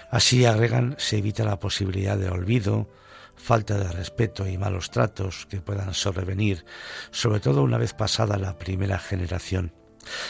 Así 0.10 0.46
agregan, 0.46 0.96
se 0.98 1.18
evita 1.18 1.44
la 1.44 1.60
posibilidad 1.60 2.18
de 2.18 2.30
olvido, 2.30 2.90
falta 3.36 3.78
de 3.78 3.92
respeto 3.92 4.48
y 4.48 4.58
malos 4.58 4.92
tratos 4.92 5.46
que 5.50 5.62
puedan 5.62 5.94
sobrevenir, 5.94 6.66
sobre 7.12 7.40
todo 7.40 7.64
una 7.64 7.78
vez 7.78 7.94
pasada 7.94 8.38
la 8.38 8.58
primera 8.58 8.98
generación, 8.98 9.74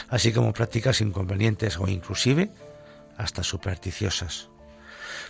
así 0.08 0.32
como 0.32 0.52
prácticas 0.52 1.00
inconvenientes 1.00 1.78
o 1.78 1.88
inclusive 1.88 2.50
hasta 3.16 3.42
supersticiosas. 3.42 4.48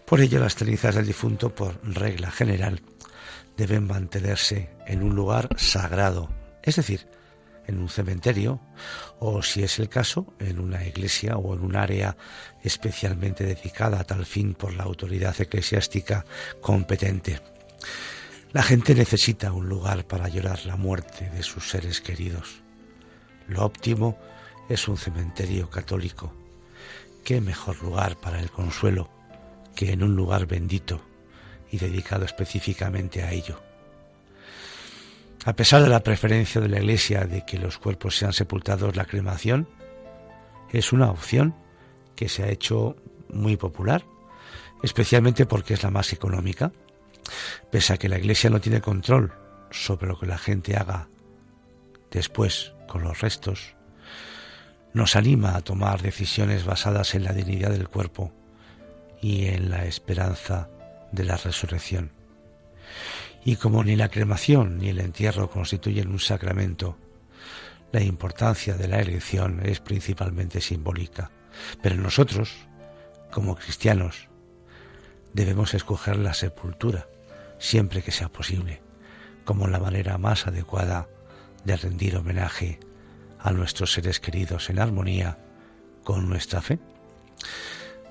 Por 0.04 0.20
ello 0.20 0.40
las 0.40 0.54
cenizas 0.54 0.94
del 0.94 1.06
difunto, 1.06 1.54
por 1.54 1.78
regla 1.82 2.30
general, 2.30 2.82
deben 3.56 3.86
mantenerse 3.86 4.70
en 4.86 5.02
un 5.02 5.14
lugar 5.14 5.48
sagrado, 5.56 6.28
es 6.62 6.76
decir, 6.76 7.08
en 7.66 7.78
un 7.78 7.88
cementerio 7.88 8.60
o, 9.18 9.42
si 9.42 9.62
es 9.62 9.78
el 9.78 9.88
caso, 9.88 10.34
en 10.38 10.60
una 10.60 10.84
iglesia 10.86 11.36
o 11.36 11.54
en 11.54 11.62
un 11.62 11.76
área 11.76 12.16
especialmente 12.62 13.44
dedicada 13.44 14.00
a 14.00 14.04
tal 14.04 14.24
fin 14.24 14.54
por 14.54 14.74
la 14.74 14.84
autoridad 14.84 15.34
eclesiástica 15.40 16.24
competente. 16.60 17.40
La 18.52 18.62
gente 18.62 18.94
necesita 18.94 19.52
un 19.52 19.68
lugar 19.68 20.06
para 20.06 20.28
llorar 20.28 20.64
la 20.64 20.76
muerte 20.76 21.28
de 21.30 21.42
sus 21.42 21.68
seres 21.68 22.00
queridos. 22.00 22.62
Lo 23.48 23.64
óptimo 23.64 24.18
es 24.68 24.88
un 24.88 24.96
cementerio 24.96 25.70
católico. 25.70 26.32
¿Qué 27.24 27.40
mejor 27.40 27.82
lugar 27.82 28.16
para 28.16 28.40
el 28.40 28.50
consuelo 28.50 29.08
que 29.74 29.92
en 29.92 30.02
un 30.02 30.16
lugar 30.16 30.46
bendito 30.46 31.00
y 31.70 31.78
dedicado 31.78 32.24
específicamente 32.24 33.22
a 33.22 33.32
ello? 33.32 33.60
A 35.44 35.52
pesar 35.54 35.82
de 35.82 35.88
la 35.88 36.02
preferencia 36.02 36.60
de 36.60 36.68
la 36.68 36.78
Iglesia 36.78 37.24
de 37.24 37.44
que 37.44 37.58
los 37.58 37.78
cuerpos 37.78 38.16
sean 38.16 38.32
sepultados, 38.32 38.96
la 38.96 39.04
cremación 39.04 39.68
es 40.72 40.92
una 40.92 41.10
opción 41.10 41.54
que 42.16 42.28
se 42.28 42.42
ha 42.42 42.48
hecho 42.48 42.96
muy 43.28 43.56
popular, 43.56 44.04
especialmente 44.82 45.46
porque 45.46 45.74
es 45.74 45.84
la 45.84 45.90
más 45.90 46.12
económica. 46.12 46.72
Pese 47.70 47.92
a 47.92 47.96
que 47.96 48.08
la 48.08 48.18
Iglesia 48.18 48.50
no 48.50 48.60
tiene 48.60 48.80
control 48.80 49.32
sobre 49.70 50.08
lo 50.08 50.18
que 50.18 50.26
la 50.26 50.38
gente 50.38 50.76
haga 50.76 51.08
después 52.10 52.72
con 52.88 53.04
los 53.04 53.20
restos, 53.20 53.75
nos 54.96 55.14
anima 55.14 55.56
a 55.56 55.60
tomar 55.60 56.00
decisiones 56.00 56.64
basadas 56.64 57.14
en 57.14 57.24
la 57.24 57.34
dignidad 57.34 57.70
del 57.70 57.86
cuerpo 57.86 58.32
y 59.20 59.44
en 59.48 59.68
la 59.68 59.84
esperanza 59.84 60.70
de 61.12 61.24
la 61.24 61.36
resurrección. 61.36 62.12
Y 63.44 63.56
como 63.56 63.84
ni 63.84 63.94
la 63.94 64.08
cremación 64.08 64.78
ni 64.78 64.88
el 64.88 65.00
entierro 65.00 65.50
constituyen 65.50 66.08
un 66.08 66.18
sacramento, 66.18 66.96
la 67.92 68.02
importancia 68.02 68.74
de 68.78 68.88
la 68.88 69.00
elección 69.00 69.60
es 69.66 69.80
principalmente 69.80 70.62
simbólica. 70.62 71.30
Pero 71.82 71.96
nosotros, 71.96 72.54
como 73.30 73.54
cristianos, 73.54 74.28
debemos 75.34 75.74
escoger 75.74 76.16
la 76.16 76.32
sepultura 76.32 77.06
siempre 77.58 78.00
que 78.00 78.12
sea 78.12 78.30
posible, 78.30 78.80
como 79.44 79.66
la 79.66 79.78
manera 79.78 80.16
más 80.16 80.46
adecuada 80.46 81.06
de 81.66 81.76
rendir 81.76 82.16
homenaje 82.16 82.80
a 83.46 83.52
nuestros 83.52 83.92
seres 83.92 84.18
queridos 84.18 84.70
en 84.70 84.80
armonía 84.80 85.38
con 86.02 86.28
nuestra 86.28 86.60
fe. 86.60 86.80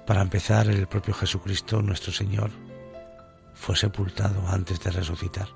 Para 0.08 0.22
empezar, 0.22 0.70
el 0.70 0.88
propio 0.88 1.14
Jesucristo, 1.14 1.82
nuestro 1.82 2.14
Señor, 2.14 2.52
fue 3.54 3.76
sepultado 3.76 4.48
antes 4.48 4.80
de 4.80 4.92
resucitar. 4.92 5.50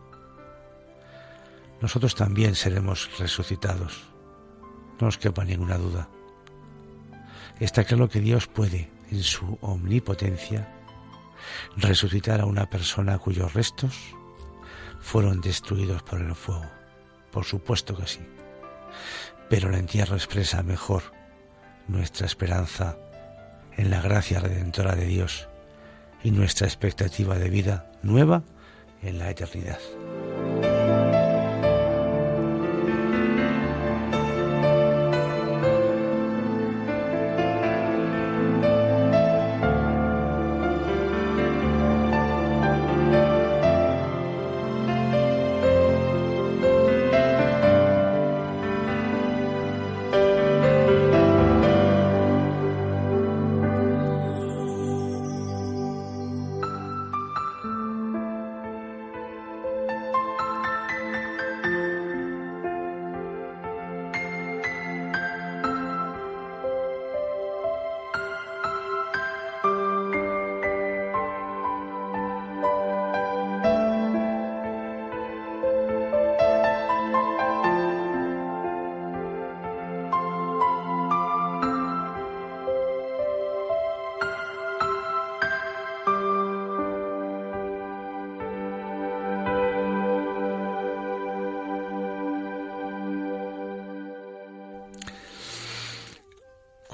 Nosotros 1.79 2.13
también 2.13 2.55
seremos 2.55 3.09
resucitados. 3.19 4.03
No 4.99 5.07
os 5.07 5.17
quepa 5.17 5.45
ninguna 5.45 5.77
duda. 5.77 6.09
Está 7.61 7.85
claro 7.85 8.09
que 8.09 8.19
Dios 8.19 8.47
puede, 8.47 8.91
en 9.09 9.23
su 9.23 9.57
omnipotencia, 9.61 10.75
resucitar 11.77 12.41
a 12.41 12.45
una 12.45 12.69
persona 12.69 13.17
cuyos 13.17 13.53
restos 13.53 13.95
fueron 14.99 15.39
destruidos 15.39 16.03
por 16.03 16.19
el 16.19 16.35
fuego. 16.35 16.69
Por 17.31 17.45
supuesto 17.45 17.95
que 17.95 18.07
sí. 18.07 18.19
Pero 19.49 19.69
el 19.69 19.75
entierro 19.75 20.15
expresa 20.15 20.63
mejor 20.63 21.03
nuestra 21.87 22.25
esperanza 22.25 22.97
en 23.77 23.89
la 23.89 24.01
gracia 24.01 24.39
redentora 24.39 24.95
de 24.95 25.05
Dios 25.05 25.47
y 26.23 26.31
nuestra 26.31 26.67
expectativa 26.67 27.37
de 27.37 27.49
vida 27.49 27.91
nueva 28.03 28.43
en 29.01 29.17
la 29.17 29.29
eternidad. 29.29 29.79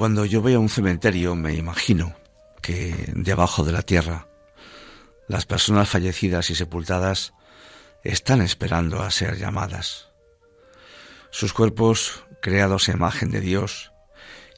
Cuando 0.06 0.24
yo 0.26 0.44
veo 0.44 0.62
un 0.62 0.70
cementerio 0.70 1.34
me 1.34 1.56
imagino 1.56 2.16
que 2.62 3.12
debajo 3.16 3.64
de 3.64 3.72
la 3.72 3.82
tierra 3.82 4.28
las 5.28 5.48
personas 5.48 5.90
fallecidas 5.90 6.52
y 6.52 6.56
sepultadas 6.56 7.34
están 8.04 8.44
esperando 8.44 9.02
a 9.02 9.10
ser 9.10 9.36
llamadas. 9.36 10.10
Sus 11.32 11.54
cuerpos, 11.54 12.24
creados 12.40 12.88
a 12.88 12.92
imagen 12.92 13.32
de 13.32 13.42
Dios 13.42 13.94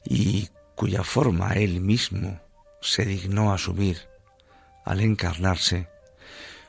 y 0.04 0.50
cuya 0.74 1.02
forma 1.02 1.54
Él 1.54 1.80
mismo 1.80 2.42
se 2.82 3.06
dignó 3.06 3.50
asumir 3.50 4.06
al 4.84 5.00
encarnarse, 5.00 5.88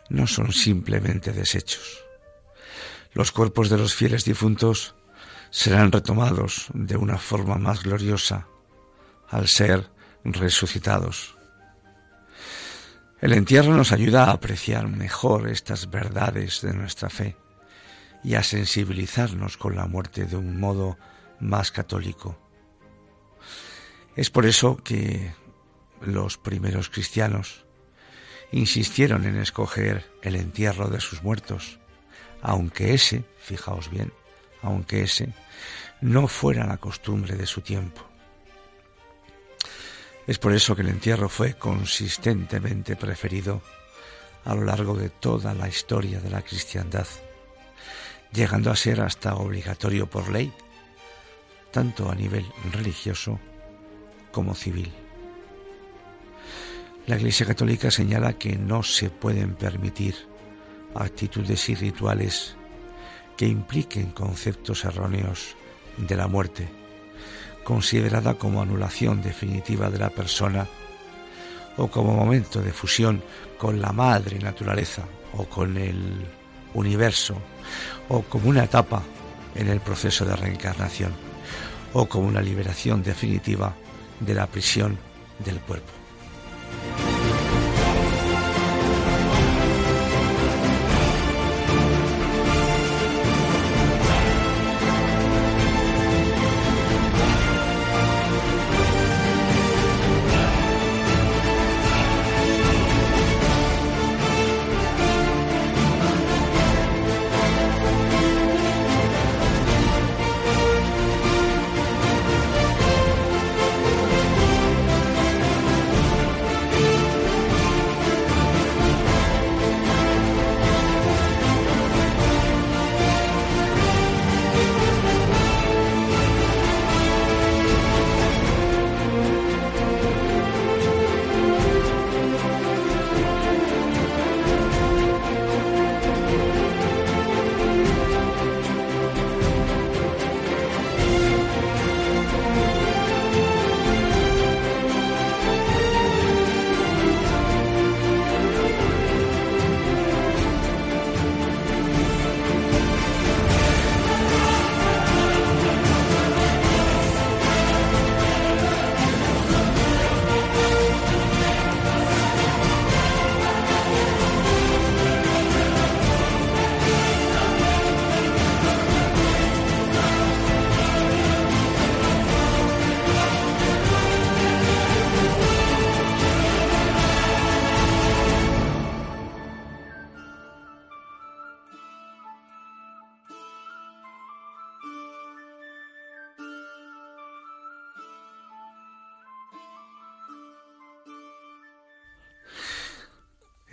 no 0.08 0.26
son 0.26 0.54
simplemente 0.54 1.34
desechos. 1.34 2.06
Los 3.12 3.34
cuerpos 3.34 3.70
de 3.70 3.78
los 3.78 3.94
fieles 3.94 4.24
difuntos 4.24 4.96
serán 5.50 5.92
retomados 5.92 6.68
de 6.74 6.96
una 6.96 7.18
forma 7.18 7.58
más 7.58 7.84
gloriosa 7.84 8.48
al 9.30 9.48
ser 9.48 9.90
resucitados. 10.24 11.36
El 13.22 13.34
entierro 13.34 13.74
nos 13.76 13.92
ayuda 13.92 14.26
a 14.26 14.32
apreciar 14.32 14.88
mejor 14.88 15.50
estas 15.50 15.90
verdades 15.90 16.62
de 16.62 16.74
nuestra 16.74 17.10
fe 17.10 17.36
y 18.24 18.36
a 18.36 18.44
sensibilizarnos 18.44 19.58
con 19.58 19.76
la 19.76 19.88
muerte 19.88 20.26
de 20.26 20.38
un 20.38 20.60
modo 20.60 20.98
más 21.40 21.72
católico. 21.72 22.38
Es 24.16 24.30
por 24.30 24.46
eso 24.46 24.78
que 24.78 25.34
los 26.02 26.38
primeros 26.38 26.90
cristianos 26.90 27.66
insistieron 28.52 29.26
en 29.26 29.38
escoger 29.38 30.10
el 30.22 30.36
entierro 30.36 30.88
de 30.88 31.02
sus 31.02 31.22
muertos, 31.22 31.80
aunque 32.42 32.94
ese, 32.94 33.26
fijaos 33.38 33.90
bien, 33.90 34.12
aunque 34.62 35.04
ese 35.04 35.34
no 36.02 36.28
fuera 36.28 36.66
la 36.66 36.78
costumbre 36.78 37.36
de 37.36 37.46
su 37.46 37.62
tiempo. 37.62 38.09
Es 40.30 40.38
por 40.38 40.54
eso 40.54 40.76
que 40.76 40.84
el 40.84 40.90
entierro 40.90 41.28
fue 41.28 41.56
consistentemente 41.56 42.96
preferido 42.96 43.64
a 44.46 44.54
lo 44.54 44.64
largo 44.64 44.94
de 44.94 45.10
toda 45.10 45.56
la 45.56 45.68
historia 45.68 46.20
de 46.20 46.30
la 46.30 46.44
cristiandad, 46.44 47.08
llegando 48.32 48.70
a 48.70 48.76
ser 48.76 49.02
hasta 49.02 49.34
obligatorio 49.34 50.08
por 50.08 50.30
ley, 50.30 50.54
tanto 51.72 52.12
a 52.12 52.14
nivel 52.14 52.46
religioso 52.72 53.40
como 54.32 54.54
civil. 54.54 54.94
La 57.08 57.16
Iglesia 57.16 57.48
Católica 57.48 57.90
señala 57.90 58.34
que 58.34 58.56
no 58.56 58.84
se 58.84 59.10
pueden 59.10 59.56
permitir 59.56 60.14
actitudes 60.94 61.68
y 61.70 61.74
rituales 61.74 62.56
que 63.36 63.48
impliquen 63.48 64.12
conceptos 64.12 64.86
erróneos 64.86 65.56
de 65.98 66.16
la 66.16 66.28
muerte, 66.28 66.70
considerada 67.64 68.36
como 68.36 68.62
anulación 68.62 69.22
definitiva 69.22 69.89
de 69.89 69.99
la 69.99 70.10
persona 70.10 70.68
o 71.78 71.88
como 71.88 72.14
momento 72.14 72.62
de 72.62 72.74
fusión 72.74 73.22
con 73.57 73.80
la 73.82 73.91
madre 73.91 74.39
naturaleza 74.39 75.03
o 75.34 75.45
con 75.45 75.78
el 75.78 76.26
universo 76.74 77.36
o 78.10 78.22
como 78.24 78.49
una 78.49 78.64
etapa 78.64 79.01
en 79.55 79.68
el 79.68 79.80
proceso 79.80 80.26
de 80.26 80.36
reencarnación 80.36 81.14
o 81.93 82.07
como 82.07 82.28
una 82.28 82.41
liberación 82.41 83.03
definitiva 83.03 83.74
de 84.20 84.34
la 84.34 84.47
prisión 84.47 84.97
del 85.43 85.60
cuerpo. 85.60 85.91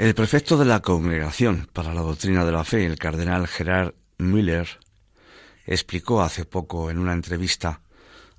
El 0.07 0.15
prefecto 0.15 0.57
de 0.57 0.65
la 0.65 0.83
Congregación 0.83 1.69
para 1.73 1.93
la 1.93 2.01
Doctrina 2.01 2.45
de 2.45 2.53
la 2.53 2.63
Fe, 2.63 2.87
el 2.87 2.97
cardenal 2.97 3.49
Gerard 3.49 3.95
Müller, 4.19 4.69
explicó 5.67 6.23
hace 6.23 6.45
poco 6.45 6.93
en 6.93 6.99
una 6.99 7.13
entrevista 7.13 7.81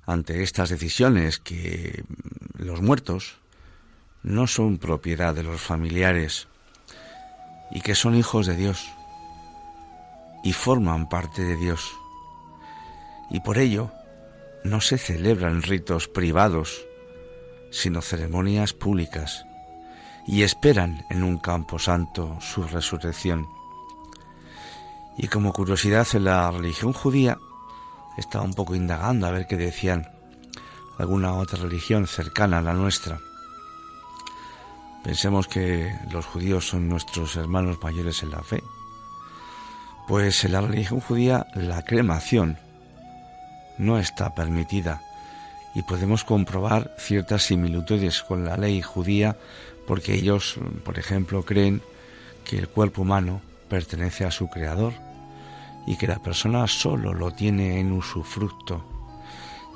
ante 0.06 0.42
estas 0.42 0.70
decisiones 0.70 1.38
que 1.38 2.04
los 2.56 2.80
muertos 2.80 3.36
no 4.22 4.46
son 4.46 4.78
propiedad 4.78 5.34
de 5.34 5.42
los 5.42 5.60
familiares 5.60 6.48
y 7.70 7.82
que 7.82 7.94
son 7.94 8.14
hijos 8.14 8.46
de 8.46 8.56
Dios 8.56 8.88
y 10.42 10.54
forman 10.54 11.10
parte 11.10 11.42
de 11.42 11.56
Dios. 11.56 11.92
Y 13.28 13.40
por 13.40 13.58
ello 13.58 13.92
no 14.64 14.80
se 14.80 14.96
celebran 14.96 15.60
ritos 15.60 16.08
privados, 16.08 16.86
sino 17.70 18.00
ceremonias 18.00 18.72
públicas 18.72 19.44
y 20.28 20.42
esperan 20.42 21.06
en 21.08 21.24
un 21.24 21.38
campo 21.38 21.78
santo 21.78 22.36
su 22.40 22.62
resurrección. 22.62 23.48
Y 25.16 25.26
como 25.26 25.54
curiosidad 25.54 26.06
en 26.12 26.24
la 26.24 26.50
religión 26.50 26.92
judía, 26.92 27.38
estaba 28.18 28.44
un 28.44 28.52
poco 28.52 28.74
indagando 28.74 29.26
a 29.26 29.30
ver 29.30 29.46
qué 29.46 29.56
decían 29.56 30.06
alguna 30.98 31.32
otra 31.32 31.58
religión 31.58 32.06
cercana 32.06 32.58
a 32.58 32.62
la 32.62 32.74
nuestra. 32.74 33.18
Pensemos 35.02 35.48
que 35.48 35.90
los 36.10 36.26
judíos 36.26 36.68
son 36.68 36.90
nuestros 36.90 37.34
hermanos 37.36 37.78
mayores 37.82 38.22
en 38.22 38.30
la 38.30 38.42
fe. 38.42 38.62
Pues 40.06 40.44
en 40.44 40.52
la 40.52 40.60
religión 40.60 41.00
judía 41.00 41.46
la 41.54 41.82
cremación 41.82 42.58
no 43.78 43.98
está 43.98 44.34
permitida 44.34 45.00
y 45.74 45.82
podemos 45.82 46.24
comprobar 46.24 46.94
ciertas 46.98 47.44
similitudes 47.44 48.22
con 48.22 48.44
la 48.44 48.56
ley 48.56 48.82
judía 48.82 49.36
porque 49.88 50.14
ellos, 50.14 50.56
por 50.84 50.98
ejemplo, 50.98 51.42
creen 51.44 51.80
que 52.44 52.58
el 52.58 52.68
cuerpo 52.68 53.02
humano 53.02 53.40
pertenece 53.70 54.26
a 54.26 54.30
su 54.30 54.48
creador 54.48 54.92
y 55.86 55.96
que 55.96 56.06
la 56.06 56.18
persona 56.22 56.66
solo 56.66 57.14
lo 57.14 57.30
tiene 57.32 57.80
en 57.80 57.92
usufructo 57.92 58.84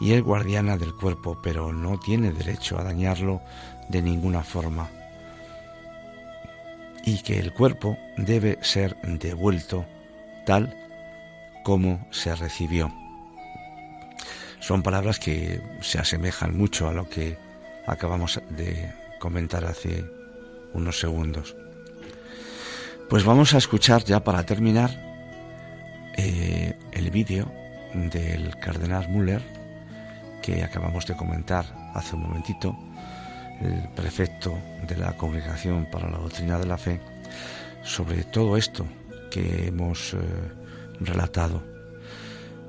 y 0.00 0.12
es 0.12 0.22
guardiana 0.22 0.76
del 0.76 0.94
cuerpo, 0.94 1.40
pero 1.42 1.72
no 1.72 1.98
tiene 1.98 2.30
derecho 2.30 2.78
a 2.78 2.84
dañarlo 2.84 3.40
de 3.88 4.02
ninguna 4.02 4.44
forma 4.44 4.90
y 7.06 7.22
que 7.22 7.38
el 7.38 7.54
cuerpo 7.54 7.96
debe 8.18 8.58
ser 8.60 8.96
devuelto 9.02 9.86
tal 10.44 10.76
como 11.64 12.06
se 12.10 12.36
recibió. 12.36 12.92
Son 14.60 14.82
palabras 14.82 15.18
que 15.18 15.62
se 15.80 15.98
asemejan 15.98 16.54
mucho 16.54 16.86
a 16.86 16.92
lo 16.92 17.08
que 17.08 17.38
acabamos 17.86 18.40
de 18.50 19.01
comentar 19.22 19.64
hace 19.64 20.04
unos 20.74 20.98
segundos. 20.98 21.54
Pues 23.08 23.24
vamos 23.24 23.54
a 23.54 23.58
escuchar 23.58 24.02
ya 24.02 24.24
para 24.24 24.44
terminar 24.44 24.90
eh, 26.16 26.76
el 26.90 27.08
vídeo 27.12 27.46
del 27.94 28.58
cardenal 28.58 29.08
Müller 29.08 29.40
que 30.42 30.64
acabamos 30.64 31.06
de 31.06 31.16
comentar 31.16 31.64
hace 31.94 32.16
un 32.16 32.22
momentito, 32.22 32.76
el 33.60 33.88
prefecto 33.94 34.58
de 34.88 34.96
la 34.96 35.16
Congregación 35.16 35.88
para 35.88 36.10
la 36.10 36.18
Doctrina 36.18 36.58
de 36.58 36.66
la 36.66 36.76
Fe, 36.76 37.00
sobre 37.84 38.24
todo 38.24 38.56
esto 38.56 38.84
que 39.30 39.68
hemos 39.68 40.14
eh, 40.14 40.18
relatado. 40.98 41.62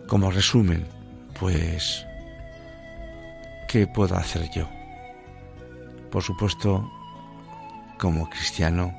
Como 0.08 0.30
resumen, 0.30 0.86
pues, 1.39 2.06
¿qué 3.68 3.88
puedo 3.88 4.16
hacer 4.16 4.47
yo? 4.51 4.83
Por 6.14 6.22
supuesto, 6.22 6.88
como 7.97 8.30
cristiano, 8.30 8.93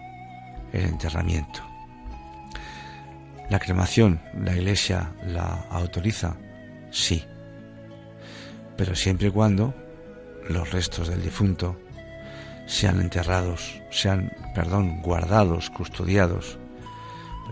el 0.72 0.86
enterramiento. 0.86 1.60
La 3.48 3.60
cremación, 3.60 4.20
la 4.36 4.52
Iglesia 4.52 5.12
la 5.24 5.64
autoriza, 5.70 6.34
sí, 6.90 7.24
pero 8.76 8.96
siempre 8.96 9.28
y 9.28 9.30
cuando 9.30 9.72
los 10.48 10.72
restos 10.72 11.06
del 11.06 11.22
difunto 11.22 11.78
sean 12.66 13.00
enterrados, 13.00 13.80
sean, 13.92 14.32
perdón, 14.52 15.00
guardados, 15.00 15.70
custodiados 15.70 16.58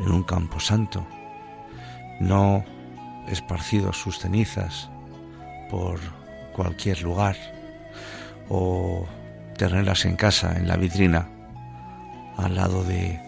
en 0.04 0.10
un 0.10 0.24
campo 0.24 0.58
santo, 0.58 1.06
no 2.18 2.64
esparcido 3.28 3.92
sus 3.92 4.18
cenizas 4.18 4.90
por 5.70 6.00
cualquier 6.52 7.00
lugar 7.02 7.36
o 8.48 9.06
tenerlas 9.56 10.04
en 10.04 10.16
casa, 10.16 10.56
en 10.56 10.68
la 10.68 10.76
vitrina, 10.76 11.28
al 12.36 12.54
lado 12.54 12.84
de 12.84 13.20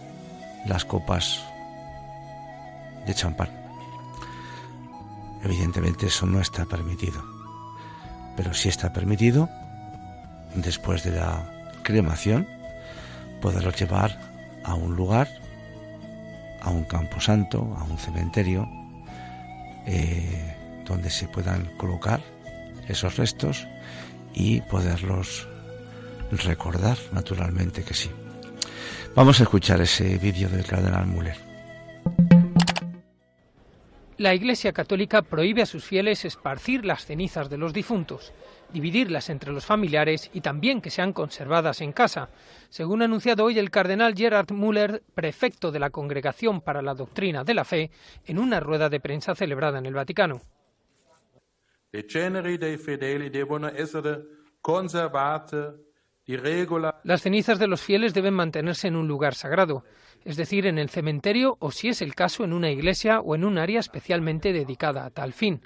las 0.65 0.85
copas 0.85 1.43
de 3.05 3.13
champán. 3.13 3.49
Evidentemente 5.43 6.07
eso 6.07 6.25
no 6.25 6.41
está 6.41 6.65
permitido, 6.65 7.23
pero 8.35 8.53
sí 8.53 8.69
está 8.69 8.91
permitido, 8.91 9.49
después 10.55 11.03
de 11.03 11.11
la 11.11 11.51
cremación, 11.83 12.47
poderlo 13.41 13.71
llevar 13.71 14.19
a 14.63 14.73
un 14.73 14.95
lugar, 14.95 15.27
a 16.61 16.71
un 16.71 16.83
campo 16.85 17.21
santo, 17.21 17.75
a 17.79 17.83
un 17.83 17.97
cementerio, 17.99 18.67
eh, 19.85 20.55
donde 20.85 21.11
se 21.11 21.27
puedan 21.27 21.65
colocar 21.77 22.21
esos 22.87 23.17
restos 23.17 23.67
y 24.33 24.61
poderlos 24.61 25.47
recordar, 26.43 26.97
naturalmente 27.11 27.83
que 27.83 27.93
sí. 27.93 28.11
Vamos 29.15 29.39
a 29.39 29.43
escuchar 29.43 29.81
ese 29.81 30.17
vídeo 30.17 30.49
del 30.49 30.65
cardenal 30.65 31.07
Müller. 31.07 31.37
La 34.17 34.33
Iglesia 34.33 34.71
Católica 34.71 35.21
prohíbe 35.23 35.61
a 35.61 35.65
sus 35.65 35.83
fieles 35.83 36.23
esparcir 36.23 36.85
las 36.85 37.05
cenizas 37.05 37.49
de 37.49 37.57
los 37.57 37.73
difuntos, 37.73 38.31
dividirlas 38.71 39.29
entre 39.29 39.51
los 39.51 39.65
familiares 39.65 40.29
y 40.33 40.39
también 40.39 40.79
que 40.79 40.89
sean 40.89 41.11
conservadas 41.11 41.81
en 41.81 41.91
casa, 41.91 42.29
según 42.69 43.01
ha 43.01 43.05
anunciado 43.05 43.43
hoy 43.43 43.59
el 43.59 43.71
cardenal 43.71 44.15
Gerhard 44.15 44.53
Müller, 44.53 45.03
prefecto 45.13 45.69
de 45.69 45.79
la 45.79 45.89
Congregación 45.89 46.61
para 46.61 46.81
la 46.81 46.93
Doctrina 46.93 47.43
de 47.43 47.53
la 47.53 47.65
Fe, 47.65 47.91
en 48.25 48.39
una 48.39 48.61
rueda 48.61 48.87
de 48.87 49.01
prensa 49.01 49.35
celebrada 49.35 49.79
en 49.79 49.85
el 49.85 49.93
Vaticano. 49.93 50.41
Las 57.03 57.21
cenizas 57.21 57.59
de 57.59 57.67
los 57.67 57.81
fieles 57.81 58.13
deben 58.13 58.33
mantenerse 58.33 58.87
en 58.87 58.95
un 58.95 59.07
lugar 59.07 59.35
sagrado, 59.35 59.83
es 60.23 60.37
decir, 60.37 60.65
en 60.65 60.79
el 60.79 60.89
cementerio 60.89 61.55
o, 61.59 61.69
si 61.69 61.89
es 61.89 62.01
el 62.01 62.15
caso, 62.15 62.43
en 62.43 62.53
una 62.53 62.71
iglesia 62.71 63.19
o 63.19 63.35
en 63.35 63.43
un 63.43 63.59
área 63.59 63.79
especialmente 63.79 64.51
dedicada 64.51 65.05
a 65.05 65.11
tal 65.11 65.33
fin. 65.33 65.61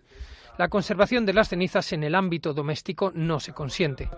La 0.57 0.67
conservación 0.67 1.25
de 1.25 1.31
las 1.31 1.47
cenizas 1.47 1.93
en 1.93 2.03
el 2.03 2.13
ámbito 2.13 2.53
doméstico 2.53 3.13
no 3.15 3.39
se 3.39 3.53
consiente. 3.53 4.09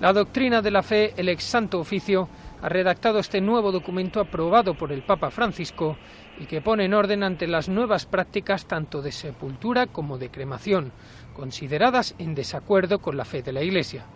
La 0.00 0.12
doctrina 0.12 0.60
de 0.60 0.70
la 0.70 0.82
fe, 0.82 1.14
el 1.16 1.28
ex 1.30 1.44
santo 1.44 1.80
oficio, 1.80 2.28
ha 2.60 2.68
redactado 2.68 3.18
este 3.18 3.40
nuevo 3.40 3.72
documento 3.72 4.20
aprobado 4.20 4.74
por 4.74 4.92
el 4.92 5.02
Papa 5.02 5.30
Francisco 5.30 5.96
y 6.42 6.46
que 6.46 6.60
pone 6.60 6.86
en 6.86 6.94
orden 6.94 7.22
ante 7.22 7.46
las 7.46 7.68
nuevas 7.68 8.04
prácticas 8.04 8.66
tanto 8.66 9.00
de 9.00 9.12
sepultura 9.12 9.86
como 9.86 10.18
de 10.18 10.28
cremación, 10.28 10.90
consideradas 11.36 12.16
en 12.18 12.34
desacuerdo 12.34 12.98
con 12.98 13.16
la 13.16 13.24
fe 13.24 13.42
de 13.42 13.52
la 13.52 13.62
Iglesia. 13.62 14.06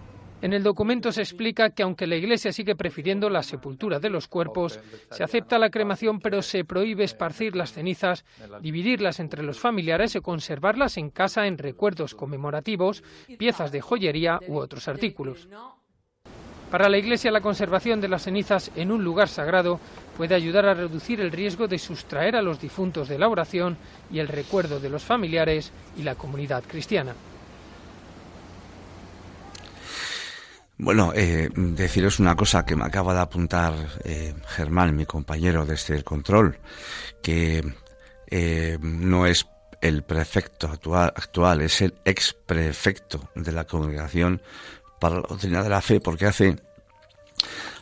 En 0.43 0.53
el 0.53 0.65
documento 0.65 1.13
se 1.13 1.23
explica 1.23 1.71
que 1.71 1.85
aunque 1.85 2.09
la 2.09 2.17
Iglesia 2.17 2.53
sigue 2.53 2.75
prefiriendo 2.75 3.31
la 3.31 3.45
sepultura 3.45 4.01
de 4.01 4.11
los 4.11 4.27
cuerpos, 4.27 4.81
se 5.13 5.23
acepta 5.23 5.57
la 5.57 5.71
cremación 5.71 6.19
pero 6.19 6.43
se 6.43 6.65
prohíbe 6.65 7.05
esparcir 7.05 7.55
las 7.55 7.73
cenizas, 7.73 8.25
dividirlas 8.61 9.21
entre 9.21 9.45
los 9.45 9.61
familiares 9.61 10.17
o 10.17 10.23
conservarlas 10.23 10.97
en 10.97 11.11
casa 11.11 11.47
en 11.47 11.59
recuerdos 11.59 12.17
conmemorativos, 12.17 13.05
piezas 13.39 13.71
de 13.71 13.81
joyería 13.81 14.41
u 14.49 14.57
otros 14.57 14.89
artículos. 14.89 15.49
Para 16.71 16.89
la 16.89 16.99
Iglesia 16.99 17.31
la 17.31 17.41
conservación 17.41 18.01
de 18.01 18.09
las 18.09 18.25
cenizas 18.25 18.73
en 18.75 18.91
un 18.91 19.05
lugar 19.05 19.29
sagrado 19.29 19.79
puede 20.17 20.35
ayudar 20.35 20.67
a 20.67 20.75
reducir 20.75 21.21
el 21.21 21.33
riesgo 21.33 21.69
de 21.69 21.79
sustraer 21.79 22.37
a 22.37 22.43
los 22.43 22.61
difuntos 22.61 23.09
de 23.09 23.19
la 23.19 23.29
oración 23.29 23.77
y 24.11 24.19
el 24.19 24.29
recuerdo 24.29 24.81
de 24.81 24.89
los 24.89 25.05
familiares 25.05 25.73
y 25.97 26.03
la 26.03 26.15
comunidad 26.15 26.65
cristiana. 26.67 27.15
Bueno, 30.79 31.13
eh, 31.15 31.49
deciros 31.55 32.21
una 32.21 32.37
cosa 32.37 32.67
que 32.67 32.77
me 32.77 32.85
acaba 32.85 33.15
de 33.15 33.21
apuntar 33.21 33.73
eh, 34.05 34.35
Germán, 34.47 34.95
mi 34.95 35.07
compañero 35.07 35.65
desde 35.65 35.97
el 35.97 36.05
control, 36.05 36.59
que 37.23 37.65
eh, 38.29 38.79
no 38.81 39.27
es 39.27 39.47
el 39.81 40.03
prefecto 40.03 40.69
actual, 40.69 41.13
actual, 41.17 41.63
es 41.63 41.81
el 41.81 41.95
ex 42.05 42.35
prefecto 42.35 43.31
de 43.35 43.53
la 43.53 43.65
congregación 43.65 44.43
para 45.01 45.17
la 45.17 45.23
doctrina 45.23 45.63
de 45.63 45.69
la 45.71 45.81
fe, 45.81 46.01
porque 46.01 46.27
hace, 46.27 46.57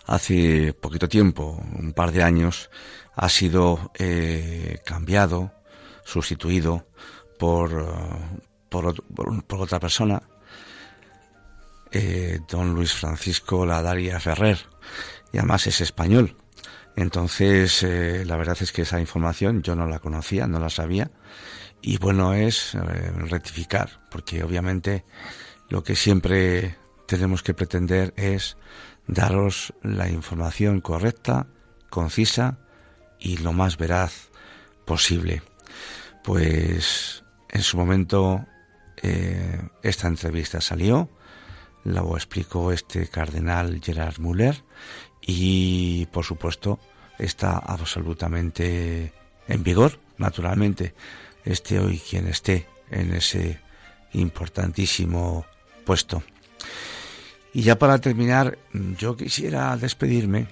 hace 0.07 0.73
poquito 0.75 1.09
tiempo, 1.09 1.63
un 1.79 1.93
par 1.93 2.13
de 2.13 2.23
años, 2.23 2.71
ha 3.15 3.29
sido 3.29 3.93
eh, 3.99 4.79
cambiado, 4.85 5.53
sustituido 6.05 6.87
por, 7.39 7.87
por, 8.69 9.03
por, 9.05 9.61
otra 9.61 9.81
persona, 9.81 10.23
eh, 11.91 12.41
don 12.49 12.75
Luis 12.75 12.93
Francisco 12.93 13.65
Ladaria 13.65 14.21
Ferrer, 14.21 14.59
y 15.33 15.39
además 15.39 15.67
es 15.67 15.81
español. 15.81 16.37
Entonces, 16.97 17.83
eh, 17.83 18.25
la 18.25 18.37
verdad 18.37 18.57
es 18.61 18.73
que 18.73 18.83
esa 18.83 19.01
información 19.01 19.63
yo 19.63 19.75
no 19.75 19.87
la 19.87 19.99
conocía, 19.99 20.47
no 20.47 20.61
la 20.61 20.71
sabía, 20.71 21.11
y 21.81 21.99
bueno 21.99 22.33
es 22.33 22.75
rectificar, 22.75 24.07
porque 24.11 24.43
obviamente 24.43 25.05
lo 25.69 25.83
que 25.83 25.97
siempre 25.97 26.79
tenemos 27.07 27.43
que 27.43 27.55
pretender 27.55 28.15
es 28.17 28.57
daros 29.07 29.75
la 29.83 30.09
información 30.09 30.81
correcta, 30.81 31.47
concisa 31.91 32.59
y 33.19 33.39
lo 33.39 33.53
más 33.53 33.77
veraz 33.77 34.31
posible. 34.85 35.43
Pues 36.23 37.25
en 37.51 37.63
su 37.63 37.77
momento 37.77 38.47
eh, 39.03 39.61
esta 39.83 40.09
entrevista 40.09 40.61
salió, 40.61 41.11
lo 41.85 42.17
explicó 42.17 42.73
este 42.73 43.09
cardenal 43.09 43.81
Gerard 43.83 44.19
Müller 44.19 44.65
y 45.21 46.07
por 46.07 46.25
supuesto 46.25 46.81
está 47.19 47.59
absolutamente 47.59 49.13
en 49.47 49.63
vigor, 49.63 50.01
naturalmente, 50.17 50.95
esté 51.45 51.79
hoy 51.79 51.99
quien 51.99 52.27
esté 52.27 52.67
en 52.91 53.15
ese 53.15 53.61
importantísimo 54.13 55.45
puesto. 55.85 56.23
Y 57.55 57.63
ya 57.63 57.79
para 57.79 58.01
terminar, 58.01 58.59
yo 58.99 59.17
quisiera 59.17 59.77
despedirme 59.77 60.49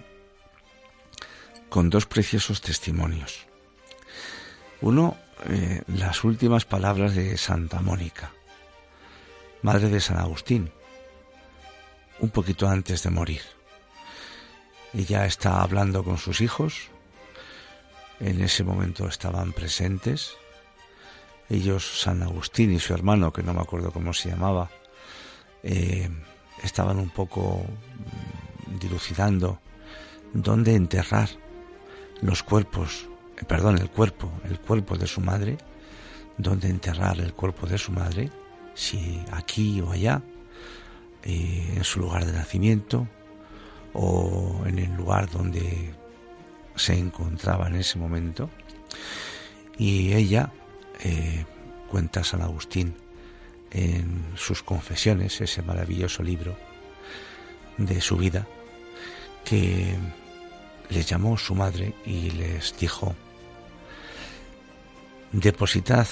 con 1.69 1.91
dos 1.91 2.07
preciosos 2.07 2.61
testimonios. 2.61 3.45
Uno, 4.81 5.17
eh, 5.49 5.83
las 5.89 6.23
últimas 6.23 6.65
palabras 6.65 7.17
de 7.17 7.37
Santa 7.37 7.81
Mónica, 7.81 8.33
madre 9.63 9.89
de 9.89 10.01
San 10.01 10.19
Agustín, 10.19 10.71
un 12.21 12.31
poquito 12.31 12.69
antes 12.69 13.03
de 13.03 13.11
morir. 13.11 13.43
Ella 14.95 15.27
está 15.27 15.61
hablando 15.61 16.05
con 16.05 16.19
sus 16.19 16.41
hijos, 16.41 16.89
en 18.21 18.41
ese 18.41 18.63
momento 18.63 19.09
estaban 19.09 19.53
presentes, 19.53 20.37
ellos, 21.49 22.01
San 22.01 22.23
Agustín 22.23 22.73
y 22.73 22.79
su 22.79 22.95
hermano, 22.95 23.33
que 23.33 23.43
no 23.43 23.55
me 23.55 23.61
acuerdo 23.61 23.91
cómo 23.91 24.13
se 24.13 24.29
llamaba, 24.29 24.71
eh, 25.65 26.09
estaban 26.63 26.99
un 26.99 27.11
poco 27.11 27.65
mm, 27.65 28.79
dilucidando 28.79 29.61
dónde 30.33 30.75
enterrar 30.75 31.29
los 32.21 32.43
cuerpos, 32.43 33.09
eh, 33.39 33.45
perdón, 33.45 33.79
el 33.79 33.91
cuerpo, 33.91 34.31
el 34.45 34.59
cuerpo 34.59 34.97
de 34.97 35.07
su 35.07 35.21
madre, 35.21 35.59
dónde 36.39 36.69
enterrar 36.69 37.21
el 37.21 37.35
cuerpo 37.35 37.67
de 37.67 37.79
su 37.79 37.93
madre, 37.93 38.31
si 38.75 39.23
aquí 39.33 39.81
o 39.81 39.91
allá, 39.91 40.23
eh, 41.25 41.75
en 41.77 41.85
su 41.85 42.01
lugar 42.01 42.25
de 42.25 42.33
nacimiento 42.33 43.07
o 43.93 44.63
en 44.67 44.79
el 44.79 44.97
lugar 44.97 45.31
donde 45.31 45.95
se 46.75 46.97
encontraba 46.97 47.69
en 47.69 47.77
ese 47.77 47.99
momento. 47.99 48.51
Y 49.77 50.13
ella, 50.13 50.51
eh, 51.01 51.45
cuenta 51.91 52.25
San 52.25 52.43
Agustín, 52.43 52.95
en 53.73 54.25
sus 54.37 54.63
confesiones, 54.63 55.41
ese 55.41 55.63
maravilloso 55.63 56.23
libro 56.23 56.57
de 57.79 58.01
su 58.01 58.17
vida, 58.17 58.47
que 59.45 59.97
les 60.91 61.09
llamó 61.09 61.39
su 61.39 61.55
madre 61.55 61.95
y 62.05 62.31
les 62.31 62.77
dijo, 62.79 63.15
depositad 65.33 66.07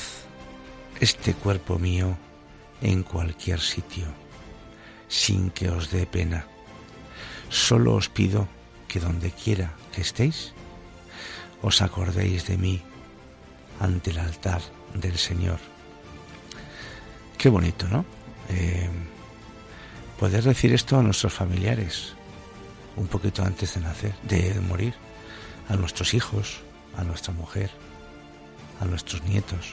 este 1.01 1.35
cuerpo 1.35 1.79
mío 1.79 2.17
en 2.81 3.03
cualquier 3.03 3.61
sitio, 3.61 4.07
sin 5.09 5.51
que 5.51 5.69
os 5.69 5.91
dé 5.91 6.07
pena. 6.07 6.47
Solo 7.51 7.95
os 7.95 8.09
pido 8.09 8.49
que 8.89 9.01
donde 9.01 9.31
quiera 9.33 9.75
que 9.93 10.01
estéis, 10.01 10.55
os 11.63 11.83
acordéis 11.83 12.47
de 12.47 12.57
mí 12.57 12.81
ante 13.81 14.11
el 14.11 14.19
altar 14.19 14.63
del 14.95 15.19
Señor 15.19 15.70
Qué 17.41 17.49
bonito, 17.49 17.89
¿no? 17.89 18.05
Eh, 18.51 18.91
poder 20.19 20.45
decir 20.45 20.75
esto 20.75 20.99
a 20.99 21.03
nuestros 21.03 21.33
familiares, 21.33 22.13
un 22.97 23.07
poquito 23.07 23.43
antes 23.43 23.73
de 23.73 23.81
nacer, 23.81 24.15
de 24.25 24.61
morir, 24.61 24.93
a 25.71 25.77
nuestros 25.77 26.13
hijos, 26.13 26.61
a 26.99 27.03
nuestra 27.03 27.33
mujer, 27.33 27.71
a 28.79 28.85
nuestros 28.85 29.23
nietos. 29.23 29.73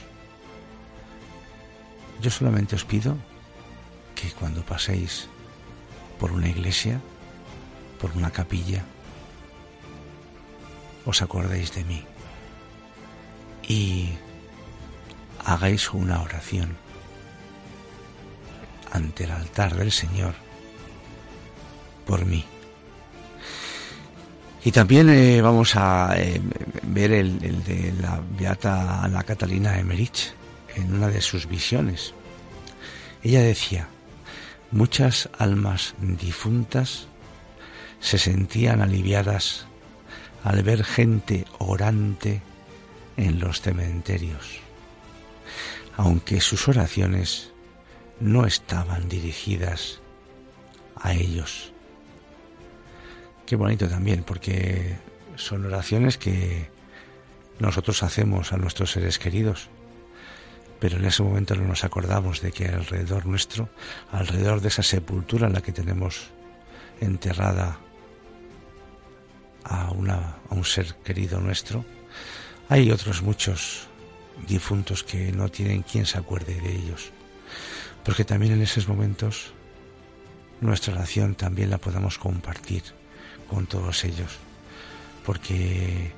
Yo 2.22 2.30
solamente 2.30 2.74
os 2.74 2.86
pido 2.86 3.18
que 4.14 4.30
cuando 4.30 4.62
paséis 4.62 5.28
por 6.18 6.32
una 6.32 6.48
iglesia, 6.48 7.02
por 8.00 8.12
una 8.12 8.30
capilla, 8.30 8.82
os 11.04 11.20
acordéis 11.20 11.74
de 11.74 11.84
mí 11.84 12.02
y 13.62 14.08
hagáis 15.44 15.92
una 15.92 16.22
oración 16.22 16.87
ante 18.92 19.24
el 19.24 19.30
altar 19.30 19.74
del 19.76 19.92
Señor 19.92 20.34
por 22.06 22.24
mí. 22.24 22.44
Y 24.64 24.72
también 24.72 25.08
eh, 25.08 25.40
vamos 25.40 25.76
a 25.76 26.14
eh, 26.16 26.40
ver 26.82 27.12
el, 27.12 27.42
el, 27.44 27.64
de 27.64 27.92
la 28.00 28.20
Beata 28.38 29.02
Ana 29.02 29.22
Catalina 29.22 29.78
Emerich 29.78 30.32
en 30.74 30.94
una 30.94 31.08
de 31.08 31.20
sus 31.20 31.46
visiones. 31.46 32.12
Ella 33.22 33.40
decía, 33.40 33.88
muchas 34.70 35.28
almas 35.38 35.94
difuntas 36.00 37.08
se 38.00 38.18
sentían 38.18 38.80
aliviadas 38.80 39.66
al 40.44 40.62
ver 40.62 40.84
gente 40.84 41.44
orante 41.58 42.42
en 43.16 43.40
los 43.40 43.60
cementerios, 43.60 44.60
aunque 45.96 46.40
sus 46.40 46.68
oraciones 46.68 47.47
no 48.20 48.46
estaban 48.46 49.08
dirigidas 49.08 50.00
a 50.96 51.12
ellos. 51.14 51.72
Qué 53.46 53.56
bonito 53.56 53.88
también, 53.88 54.24
porque 54.24 54.96
son 55.36 55.64
oraciones 55.64 56.18
que 56.18 56.70
nosotros 57.58 58.02
hacemos 58.02 58.52
a 58.52 58.56
nuestros 58.56 58.92
seres 58.92 59.18
queridos, 59.18 59.68
pero 60.80 60.98
en 60.98 61.04
ese 61.04 61.22
momento 61.22 61.54
no 61.54 61.64
nos 61.64 61.84
acordamos 61.84 62.40
de 62.40 62.52
que 62.52 62.66
alrededor 62.66 63.26
nuestro, 63.26 63.68
alrededor 64.12 64.60
de 64.60 64.68
esa 64.68 64.82
sepultura 64.82 65.46
en 65.46 65.54
la 65.54 65.62
que 65.62 65.72
tenemos 65.72 66.30
enterrada 67.00 67.78
a, 69.64 69.90
una, 69.92 70.36
a 70.48 70.54
un 70.54 70.64
ser 70.64 70.94
querido 70.96 71.40
nuestro, 71.40 71.84
hay 72.68 72.90
otros 72.90 73.22
muchos 73.22 73.88
difuntos 74.46 75.02
que 75.02 75.32
no 75.32 75.48
tienen 75.48 75.82
quien 75.82 76.06
se 76.06 76.18
acuerde 76.18 76.60
de 76.60 76.72
ellos 76.74 77.12
porque 78.04 78.24
también 78.24 78.52
en 78.52 78.62
esos 78.62 78.88
momentos 78.88 79.52
nuestra 80.60 80.94
oración 80.94 81.34
también 81.34 81.70
la 81.70 81.78
podamos 81.78 82.18
compartir 82.18 82.82
con 83.48 83.66
todos 83.66 84.04
ellos, 84.04 84.32
porque 85.24 86.12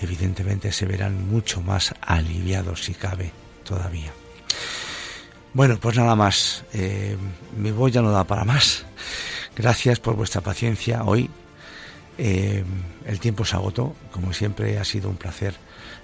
evidentemente 0.00 0.72
se 0.72 0.86
verán 0.86 1.28
mucho 1.28 1.60
más 1.60 1.94
aliviados 2.00 2.84
si 2.84 2.94
cabe 2.94 3.32
todavía. 3.64 4.12
Bueno, 5.54 5.78
pues 5.80 5.96
nada 5.96 6.14
más, 6.14 6.64
eh, 6.72 7.16
mi 7.56 7.70
voz 7.70 7.90
ya 7.92 8.02
no 8.02 8.10
da 8.10 8.24
para 8.24 8.44
más. 8.44 8.84
Gracias 9.56 9.98
por 9.98 10.14
vuestra 10.14 10.40
paciencia 10.40 11.04
hoy. 11.04 11.30
Eh, 12.18 12.64
el 13.06 13.18
tiempo 13.20 13.44
se 13.44 13.56
agotó, 13.56 13.94
como 14.12 14.32
siempre 14.32 14.78
ha 14.78 14.84
sido 14.84 15.08
un 15.08 15.16
placer 15.16 15.54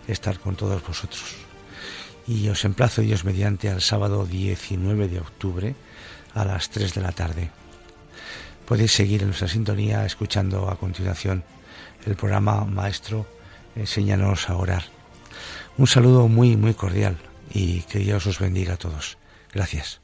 estar 0.09 0.39
con 0.39 0.57
todos 0.57 0.85
vosotros 0.87 1.44
y 2.27 2.49
os 2.49 2.65
emplazo 2.65 3.03
Dios 3.03 3.25
mediante 3.25 3.69
al 3.69 3.81
sábado 3.81 4.27
19 4.27 5.09
de 5.09 5.21
octubre 5.21 5.75
a 6.35 6.45
las 6.45 6.71
3 6.71 6.95
de 6.95 7.01
la 7.01 7.13
tarde. 7.13 7.51
Podéis 8.67 8.93
seguir 8.93 9.23
en 9.23 9.29
nuestra 9.29 9.49
sintonía 9.49 10.07
escuchando 10.07 10.71
a 10.71 10.79
continuación 10.79 11.45
el 12.07 12.17
programa 12.17 12.65
Maestro 12.65 13.27
Enséñanos 13.77 14.49
a 14.49 14.57
orar. 14.57 14.85
Un 15.77 15.87
saludo 15.87 16.29
muy 16.29 16.57
muy 16.57 16.75
cordial 16.75 17.17
y 17.53 17.83
que 17.83 17.99
Dios 17.99 18.27
os 18.27 18.39
bendiga 18.39 18.75
a 18.75 18.79
todos. 18.79 19.19
Gracias. 19.53 20.04